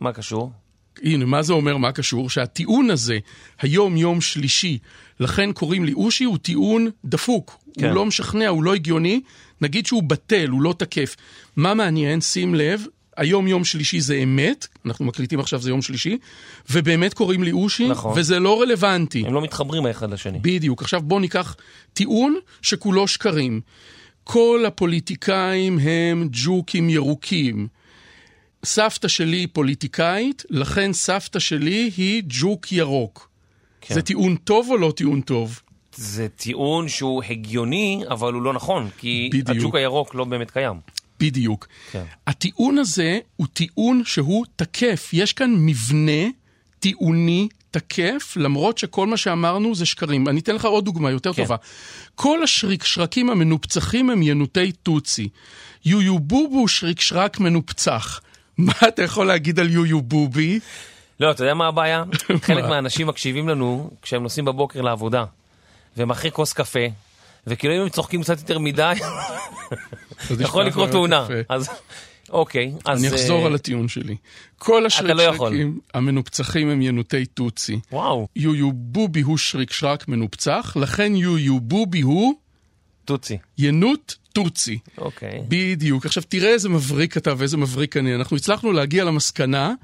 מה 0.00 0.12
קשור? 0.12 0.52
הנה, 1.02 1.24
מה 1.24 1.42
זה 1.42 1.52
אומר, 1.52 1.76
מה 1.76 1.92
קשור? 1.92 2.30
שהטיעון 2.30 2.90
הזה, 2.90 3.18
היום 3.60 3.96
יום 3.96 4.20
שלישי, 4.20 4.78
לכן 5.20 5.52
קוראים 5.52 5.84
לי 5.84 5.92
אושי, 5.92 6.24
הוא 6.24 6.38
טיעון 6.38 6.90
דפוק. 7.04 7.58
כן. 7.78 7.86
הוא 7.86 7.94
לא 7.94 8.06
משכנע, 8.06 8.48
הוא 8.48 8.64
לא 8.64 8.74
הגיוני. 8.74 9.20
נגיד 9.60 9.86
שהוא 9.86 10.02
בטל, 10.02 10.48
הוא 10.48 10.62
לא 10.62 10.74
תקף. 10.78 11.16
מה 11.56 11.74
מעניין? 11.74 12.20
שים 12.20 12.54
לב, 12.54 12.86
היום 13.16 13.48
יום 13.48 13.64
שלישי 13.64 14.00
זה 14.00 14.14
אמת, 14.14 14.66
אנחנו 14.86 15.04
מקליטים 15.04 15.40
עכשיו 15.40 15.60
זה 15.60 15.70
יום 15.70 15.82
שלישי, 15.82 16.18
ובאמת 16.70 17.14
קוראים 17.14 17.42
לי 17.42 17.52
אושי, 17.52 17.88
נכון. 17.88 18.18
וזה 18.18 18.38
לא 18.38 18.62
רלוונטי. 18.62 19.24
הם 19.26 19.34
לא 19.34 19.42
מתחברים 19.42 19.86
האחד 19.86 20.10
לשני. 20.10 20.38
בדיוק. 20.42 20.82
עכשיו 20.82 21.02
בואו 21.02 21.20
ניקח 21.20 21.56
טיעון 21.92 22.36
שכולו 22.62 23.08
שקרים. 23.08 23.60
כל 24.24 24.64
הפוליטיקאים 24.66 25.78
הם 25.78 26.28
ג'וקים 26.32 26.90
ירוקים. 26.90 27.68
סבתא 28.64 29.08
שלי 29.08 29.36
היא 29.36 29.48
פוליטיקאית, 29.52 30.44
לכן 30.50 30.92
סבתא 30.92 31.38
שלי 31.38 31.90
היא 31.96 32.22
ג'וק 32.26 32.72
ירוק. 32.72 33.30
כן. 33.80 33.94
זה 33.94 34.02
טיעון 34.02 34.36
טוב 34.36 34.68
או 34.70 34.76
לא 34.76 34.92
טיעון 34.96 35.20
טוב? 35.20 35.60
זה 35.96 36.28
טיעון 36.28 36.88
שהוא 36.88 37.22
הגיוני, 37.30 38.00
אבל 38.10 38.32
הוא 38.32 38.42
לא 38.42 38.52
נכון, 38.52 38.88
כי 38.98 39.30
בדיוק. 39.32 39.50
הג'וק 39.50 39.74
הירוק 39.74 40.14
לא 40.14 40.24
באמת 40.24 40.50
קיים. 40.50 40.76
בדיוק. 41.24 41.66
כן. 41.92 42.04
הטיעון 42.26 42.78
הזה 42.78 43.18
הוא 43.36 43.46
טיעון 43.52 44.02
שהוא 44.04 44.44
תקף. 44.56 45.10
יש 45.12 45.32
כאן 45.32 45.54
מבנה 45.58 46.28
טיעוני 46.78 47.48
תקף, 47.70 48.34
למרות 48.36 48.78
שכל 48.78 49.06
מה 49.06 49.16
שאמרנו 49.16 49.74
זה 49.74 49.86
שקרים. 49.86 50.28
אני 50.28 50.40
אתן 50.40 50.54
לך 50.54 50.64
עוד 50.64 50.84
דוגמה 50.84 51.10
יותר 51.10 51.32
כן. 51.32 51.42
טובה. 51.42 51.56
כל 52.14 52.42
השריקשרקים 52.42 53.30
המנופצחים 53.30 54.10
הם 54.10 54.22
ינוטי 54.22 54.72
טוצי. 54.72 55.28
יויו 55.84 56.18
בובו 56.18 56.68
שריק 56.68 57.00
שרק 57.00 57.40
מנופצח. 57.40 58.20
מה 58.58 58.72
אתה 58.88 59.02
יכול 59.02 59.26
להגיד 59.26 59.60
על 59.60 59.70
יויו 59.70 60.02
בובי? 60.02 60.60
לא, 61.20 61.30
אתה 61.30 61.44
יודע 61.44 61.54
מה 61.54 61.66
הבעיה? 61.66 62.04
חלק 62.46 62.64
מהאנשים 62.64 63.06
מקשיבים 63.06 63.48
לנו 63.48 63.90
כשהם 64.02 64.22
נוסעים 64.22 64.44
בבוקר 64.44 64.80
לעבודה. 64.80 65.24
והם 65.96 66.10
אחרי 66.10 66.30
כוס 66.30 66.52
קפה, 66.52 66.86
וכאילו 67.46 67.76
אם 67.76 67.80
הם 67.80 67.88
צוחקים 67.88 68.22
קצת 68.22 68.38
יותר 68.38 68.58
מדי, 68.58 68.92
יכול 70.40 70.64
לקרות 70.64 70.90
תאונה. 70.90 71.26
אז 71.48 71.70
אוקיי, 72.30 72.72
אז... 72.84 73.04
אני 73.04 73.14
אחזור 73.14 73.40
אה, 73.40 73.46
על 73.46 73.54
הטיעון 73.54 73.88
שלי. 73.88 74.16
כל 74.58 74.80
לא. 74.80 74.86
השרקשרקים 74.86 75.80
המנופצחים 75.94 76.68
הם 76.68 76.82
ינוטי 76.82 77.26
טוצי. 77.26 77.80
וואו, 77.92 78.28
יו 78.36 78.72
בובי 78.72 79.20
הוא 79.20 79.38
שריק 79.38 79.72
שרק 79.72 80.08
מנופצח, 80.08 80.76
לכן 80.80 81.12
יו 81.16 81.60
בובי 81.60 82.00
הוא 82.00 82.34
טוצי. 83.04 83.38
ינוט 83.58 84.14
טוצי. 84.32 84.78
אוקיי. 84.98 85.42
בדיוק. 85.48 86.06
עכשיו 86.06 86.22
תראה 86.28 86.50
איזה 86.50 86.68
מבריק 86.68 87.16
אתה 87.16 87.34
ואיזה 87.38 87.56
מבריק 87.56 87.96
אני. 87.96 88.14
אנחנו 88.14 88.36
הצלחנו 88.36 88.72
להגיע 88.72 89.04
למסקנה, 89.04 89.74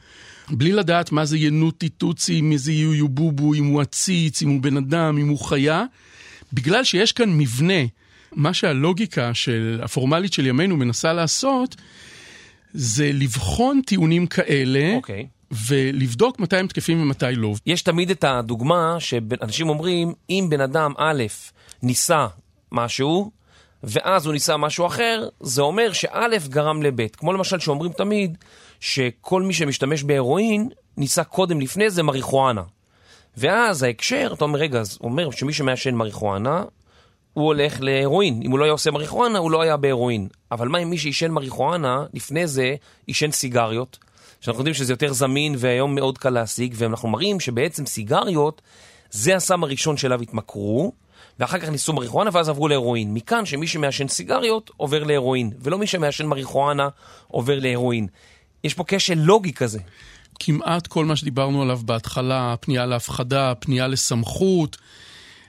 בלי 0.50 0.72
לדעת 0.72 1.12
מה 1.12 1.24
זה 1.24 1.38
ינוטי 1.38 1.88
טוצי, 1.88 2.40
מי 2.40 2.58
זה 2.58 2.72
יו 2.72 3.08
בובו, 3.08 3.54
אם 3.54 3.66
הוא 3.66 3.80
עציץ, 3.80 4.42
אם 4.42 4.48
הוא 4.48 4.60
בן 4.60 4.76
אדם, 4.76 5.18
אם 5.18 5.28
הוא 5.28 5.38
חיה, 5.38 5.84
בגלל 6.52 6.84
שיש 6.84 7.12
כאן 7.12 7.30
מבנה. 7.38 7.82
מה 8.32 8.54
שהלוגיקה 8.54 9.34
של, 9.34 9.80
הפורמלית 9.82 10.32
של 10.32 10.46
ימינו 10.46 10.76
מנסה 10.76 11.12
לעשות, 11.12 11.76
זה 12.72 13.10
לבחון 13.14 13.80
טיעונים 13.86 14.26
כאלה, 14.26 14.94
אוקיי. 14.96 15.26
ולבדוק 15.68 16.40
מתי 16.40 16.56
הם 16.56 16.66
תקפים 16.66 17.02
ומתי 17.02 17.26
לא. 17.32 17.54
יש 17.66 17.82
תמיד 17.82 18.10
את 18.10 18.24
הדוגמה 18.24 18.96
שאנשים 18.98 19.68
אומרים, 19.68 20.12
אם 20.30 20.46
בן 20.50 20.60
אדם 20.60 20.92
א' 20.98 21.22
ניסה 21.82 22.26
משהו, 22.72 23.30
ואז 23.82 24.26
הוא 24.26 24.32
ניסה 24.32 24.56
משהו 24.56 24.86
אחר, 24.86 25.28
זה 25.40 25.62
אומר 25.62 25.92
שא' 25.92 26.48
גרם 26.48 26.82
לב'. 26.82 27.06
כמו 27.08 27.32
למשל 27.32 27.58
שאומרים 27.58 27.92
תמיד 27.92 28.38
שכל 28.80 29.42
מי 29.42 29.52
שמשתמש 29.52 30.02
בהרואין 30.02 30.68
ניסה 30.96 31.24
קודם 31.24 31.60
לפני 31.60 31.90
זה 31.90 32.02
מריחואנה. 32.02 32.62
ואז 33.36 33.82
ההקשר, 33.82 34.30
אתה 34.32 34.44
אומר, 34.44 34.58
רגע, 34.58 34.80
אז 34.80 34.98
אומר 35.00 35.30
שמי 35.30 35.52
שמעשן 35.52 35.94
מריחואנה, 35.94 36.64
הוא 37.32 37.46
הולך 37.46 37.76
להרואין. 37.80 38.40
אם 38.42 38.50
הוא 38.50 38.58
לא 38.58 38.64
היה 38.64 38.72
עושה 38.72 38.90
מריחואנה, 38.90 39.38
הוא 39.38 39.50
לא 39.50 39.62
היה 39.62 39.76
בהרואין. 39.76 40.28
אבל 40.52 40.68
מה 40.68 40.78
עם 40.78 40.90
מי 40.90 40.98
שעישן 40.98 41.30
מריחואנה, 41.30 42.04
לפני 42.14 42.46
זה 42.46 42.74
עישן 43.06 43.30
סיגריות, 43.30 43.98
שאנחנו 44.40 44.60
יודעים 44.60 44.74
שזה 44.74 44.92
יותר 44.92 45.12
זמין 45.12 45.54
והיום 45.58 45.94
מאוד 45.94 46.18
קל 46.18 46.30
להשיג, 46.30 46.74
ואנחנו 46.76 47.08
מראים 47.08 47.40
שבעצם 47.40 47.86
סיגריות 47.86 48.62
זה 49.10 49.36
הסם 49.36 49.64
הראשון 49.64 49.96
שאליו 49.96 50.22
התמכרו, 50.22 50.92
ואחר 51.38 51.58
כך 51.58 51.68
ניסו 51.68 51.92
מריחואנה 51.92 52.30
ואז 52.32 52.48
עברו 52.48 52.68
להרואין. 52.68 53.14
מכאן 53.14 53.46
שמי 53.46 53.66
שמעשן 53.66 54.08
סיגריות 54.08 54.70
עובר 54.76 55.04
להרואין, 55.04 55.50
ולא 55.60 55.78
מי 55.78 55.86
שמעשן 55.86 56.26
מריחואנה 56.26 56.88
עובר 57.28 57.58
להרואין. 57.58 58.06
יש 58.64 58.74
פה 58.74 58.84
כשל 58.86 59.14
לוגי 59.14 59.52
כזה. 59.52 59.78
כמעט 60.40 60.86
כל 60.86 61.04
מה 61.04 61.16
שדיברנו 61.16 61.62
עליו 61.62 61.80
בהתחלה, 61.84 62.54
פנייה 62.60 62.86
להפחדה, 62.86 63.54
פנייה 63.54 63.86
לסמכות, 63.88 64.76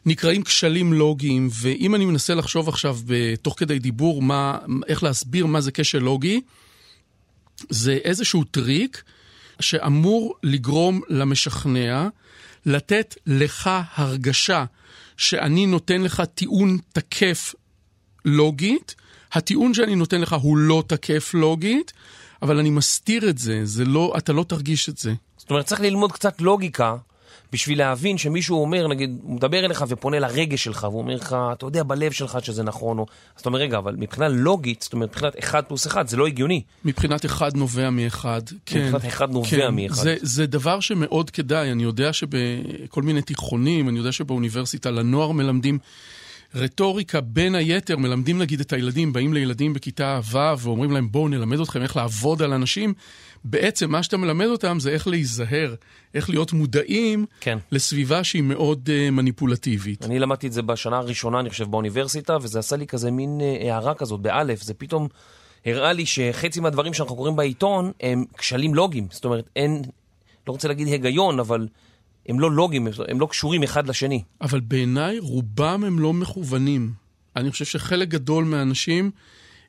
נקראים 0.05 0.43
כשלים 0.43 0.93
לוגיים, 0.93 1.49
ואם 1.61 1.95
אני 1.95 2.05
מנסה 2.05 2.35
לחשוב 2.35 2.69
עכשיו 2.69 2.97
תוך 3.41 3.59
כדי 3.59 3.79
דיבור 3.79 4.21
מה, 4.21 4.57
איך 4.87 5.03
להסביר 5.03 5.45
מה 5.45 5.61
זה 5.61 5.71
כשל 5.71 5.99
לוגי, 5.99 6.41
זה 7.69 7.97
איזשהו 8.03 8.43
טריק 8.43 9.03
שאמור 9.59 10.35
לגרום 10.43 11.01
למשכנע 11.09 12.07
לתת 12.65 13.15
לך 13.27 13.69
הרגשה 13.95 14.65
שאני 15.17 15.65
נותן 15.65 16.01
לך 16.01 16.23
טיעון 16.35 16.77
תקף 16.93 17.55
לוגית, 18.25 18.95
הטיעון 19.33 19.73
שאני 19.73 19.95
נותן 19.95 20.21
לך 20.21 20.33
הוא 20.33 20.57
לא 20.57 20.83
תקף 20.87 21.33
לוגית, 21.33 21.93
אבל 22.41 22.59
אני 22.59 22.69
מסתיר 22.69 23.29
את 23.29 23.37
זה, 23.37 23.59
זה 23.63 23.85
לא, 23.85 24.13
אתה 24.17 24.33
לא 24.33 24.43
תרגיש 24.43 24.89
את 24.89 24.97
זה. 24.97 25.13
זאת 25.37 25.49
אומרת, 25.49 25.65
צריך 25.65 25.81
ללמוד 25.81 26.11
קצת 26.11 26.41
לוגיקה 26.41 26.95
בשביל 27.53 27.77
להבין 27.77 28.17
שמישהו 28.17 28.61
אומר, 28.61 28.87
נגיד, 28.87 29.19
הוא 29.23 29.35
מדבר 29.35 29.65
אליך 29.65 29.85
ופונה 29.87 30.19
לרגש 30.19 30.63
שלך, 30.63 30.83
והוא 30.83 31.01
אומר 31.01 31.15
לך, 31.15 31.35
אתה 31.51 31.65
יודע 31.65 31.83
בלב 31.83 32.11
שלך 32.11 32.37
שזה 32.41 32.63
נכון, 32.63 32.97
או... 32.99 33.05
אז 33.35 33.41
אתה 33.41 33.49
אומר, 33.49 33.59
רגע, 33.59 33.77
אבל 33.77 33.95
מבחינה 33.95 34.27
לוגית, 34.27 34.81
זאת 34.81 34.93
אומרת, 34.93 35.09
מבחינת 35.09 35.33
1 35.43 35.67
פלוס 35.67 35.87
1, 35.87 36.07
זה 36.07 36.17
לא 36.17 36.27
הגיוני. 36.27 36.61
מבחינת 36.85 37.25
אחד 37.25 37.57
נובע 37.57 37.89
מאחד, 37.89 38.41
כן. 38.65 38.79
מבחינת 38.79 39.05
אחד 39.05 39.31
נובע 39.31 39.49
כן, 39.49 39.75
מאחד. 39.75 40.03
זה, 40.03 40.15
זה 40.21 40.45
דבר 40.45 40.79
שמאוד 40.79 41.29
כדאי, 41.29 41.71
אני 41.71 41.83
יודע 41.83 42.13
שבכל 42.13 43.01
מיני 43.01 43.21
תיכונים, 43.21 43.89
אני 43.89 43.97
יודע 43.97 44.11
שבאוניברסיטה 44.11 44.91
לנוער 44.91 45.31
מלמדים 45.31 45.79
רטוריקה, 46.55 47.21
בין 47.21 47.55
היתר, 47.55 47.97
מלמדים 47.97 48.39
נגיד 48.39 48.59
את 48.59 48.73
הילדים, 48.73 49.13
באים 49.13 49.33
לילדים 49.33 49.73
בכיתה 49.73 50.19
ו' 50.31 50.37
ואומרים 50.59 50.91
להם 50.91 51.11
בואו 51.11 51.27
נלמד 51.27 51.59
אתכם 51.59 51.81
איך 51.81 51.95
לעבוד 51.95 52.41
על 52.41 52.53
אנשים. 52.53 52.93
בעצם 53.43 53.91
מה 53.91 54.03
שאתה 54.03 54.17
מלמד 54.17 54.45
אותם 54.45 54.79
זה 54.79 54.89
איך 54.89 55.07
להיזהר, 55.07 55.75
איך 56.13 56.29
להיות 56.29 56.53
מודעים 56.53 57.25
כן. 57.39 57.57
לסביבה 57.71 58.23
שהיא 58.23 58.43
מאוד 58.43 58.89
uh, 58.89 59.11
מניפולטיבית. 59.11 60.05
אני 60.05 60.19
למדתי 60.19 60.47
את 60.47 60.53
זה 60.53 60.61
בשנה 60.61 60.97
הראשונה, 60.97 61.39
אני 61.39 61.49
חושב, 61.49 61.71
באוניברסיטה, 61.71 62.37
וזה 62.41 62.59
עשה 62.59 62.75
לי 62.75 62.87
כזה 62.87 63.11
מין 63.11 63.41
אה, 63.41 63.73
הערה 63.73 63.93
כזאת, 63.93 64.19
באלף, 64.19 64.61
זה 64.61 64.73
פתאום 64.73 65.07
הראה 65.65 65.93
לי 65.93 66.05
שחצי 66.05 66.59
מהדברים 66.59 66.93
שאנחנו 66.93 67.15
קוראים 67.15 67.35
בעיתון 67.35 67.91
הם 68.01 68.25
כשלים 68.37 68.75
לוגיים. 68.75 69.07
זאת 69.11 69.25
אומרת, 69.25 69.49
אין, 69.55 69.81
לא 70.47 70.51
רוצה 70.51 70.67
להגיד 70.67 70.87
היגיון, 70.87 71.39
אבל 71.39 71.67
הם 72.29 72.39
לא 72.39 72.51
לוגיים, 72.51 72.87
הם 73.07 73.19
לא 73.19 73.25
קשורים 73.25 73.63
אחד 73.63 73.87
לשני. 73.87 74.23
אבל 74.41 74.59
בעיניי 74.59 75.19
רובם 75.19 75.83
הם 75.83 75.99
לא 75.99 76.13
מכוונים. 76.13 76.93
אני 77.35 77.51
חושב 77.51 77.65
שחלק 77.65 78.07
גדול 78.07 78.45
מהאנשים, 78.45 79.11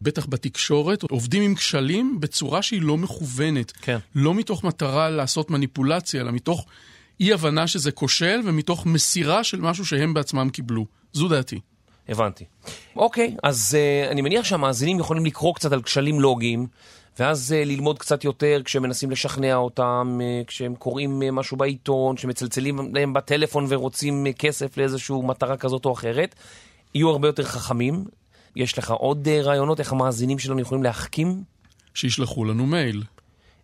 בטח 0.02 0.26
בתקשורת, 0.26 1.02
עובדים 1.02 1.42
עם 1.42 1.54
כשלים 1.54 2.20
בצורה 2.20 2.62
שהיא 2.62 2.82
לא 2.82 2.96
מכוונת. 2.96 3.72
כן. 3.82 3.98
לא 4.14 4.34
מתוך 4.34 4.64
מטרה 4.64 5.10
לעשות 5.10 5.50
מניפולציה, 5.50 6.20
אלא 6.20 6.32
מתוך 6.32 6.66
אי 7.20 7.32
הבנה 7.32 7.66
שזה 7.66 7.92
כושל 7.92 8.40
ומתוך 8.44 8.86
מסירה 8.86 9.44
של 9.44 9.60
משהו 9.60 9.86
שהם 9.86 10.14
בעצמם 10.14 10.48
קיבלו. 10.52 10.86
זו 11.12 11.28
דעתי. 11.28 11.60
הבנתי. 12.08 12.44
אוקיי, 12.96 13.36
אז 13.42 13.76
uh, 13.76 14.10
אני 14.10 14.22
מניח 14.22 14.44
שהמאזינים 14.44 14.98
יכולים 14.98 15.26
לקרוא 15.26 15.54
קצת 15.54 15.72
על 15.72 15.82
כשלים 15.82 16.20
לוגיים, 16.20 16.66
ואז 17.18 17.54
uh, 17.54 17.66
ללמוד 17.66 17.98
קצת 17.98 18.24
יותר 18.24 18.60
כשמנסים 18.64 19.10
לשכנע 19.10 19.54
אותם, 19.54 20.18
uh, 20.20 20.46
כשהם 20.46 20.74
קוראים 20.74 21.22
uh, 21.22 21.30
משהו 21.32 21.56
בעיתון, 21.56 22.16
כשמצלצלים 22.16 22.94
להם 22.94 23.12
בטלפון 23.12 23.66
ורוצים 23.68 24.26
כסף 24.38 24.76
לאיזושהי 24.76 25.16
מטרה 25.22 25.56
כזאת 25.56 25.84
או 25.84 25.92
אחרת, 25.92 26.34
יהיו 26.94 27.10
הרבה 27.10 27.28
יותר 27.28 27.42
חכמים. 27.42 28.04
יש 28.56 28.78
לך 28.78 28.90
עוד 28.90 29.28
רעיונות 29.28 29.80
איך 29.80 29.92
המאזינים 29.92 30.38
שלנו 30.38 30.60
יכולים 30.60 30.82
להחכים? 30.82 31.42
שישלחו 31.94 32.44
לנו 32.44 32.66
מייל. 32.66 33.02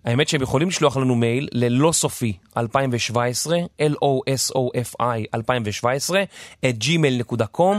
האמת 0.04 0.28
שהם 0.28 0.42
יכולים 0.42 0.68
לשלוח 0.68 0.96
לנו 0.96 1.14
מייל 1.14 1.48
ללא 1.52 1.92
סופי 1.92 2.32
2017, 2.56 3.58
L-O-S-O-F-I 3.80 5.24
2017, 5.34 6.22
את 6.64 6.74
gmail.com. 6.84 7.76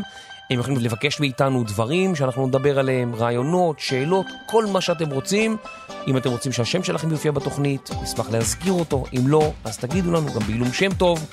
הם 0.49 0.59
יכולים 0.59 0.79
לבקש 0.79 1.19
מאיתנו 1.19 1.63
דברים 1.63 2.15
שאנחנו 2.15 2.47
נדבר 2.47 2.79
עליהם, 2.79 3.15
רעיונות, 3.15 3.79
שאלות, 3.79 4.25
כל 4.45 4.65
מה 4.65 4.81
שאתם 4.81 5.09
רוצים. 5.09 5.57
אם 6.07 6.17
אתם 6.17 6.29
רוצים 6.29 6.51
שהשם 6.51 6.83
שלכם 6.83 7.11
יופיע 7.11 7.31
בתוכנית, 7.31 7.89
נשמח 8.03 8.29
להזכיר 8.29 8.73
אותו. 8.73 9.03
אם 9.13 9.27
לא, 9.27 9.51
אז 9.63 9.77
תגידו 9.77 10.11
לנו 10.11 10.33
גם 10.33 10.41
בעילום 10.47 10.73
שם 10.73 10.93
טוב. 10.93 11.25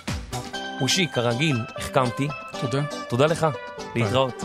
אושי, 0.81 1.07
כרגיל, 1.15 1.57
החכמתי. 1.77 2.29
תודה. 2.61 2.83
תודה 3.09 3.27
לך. 3.27 3.47
להתראות. 3.95 4.45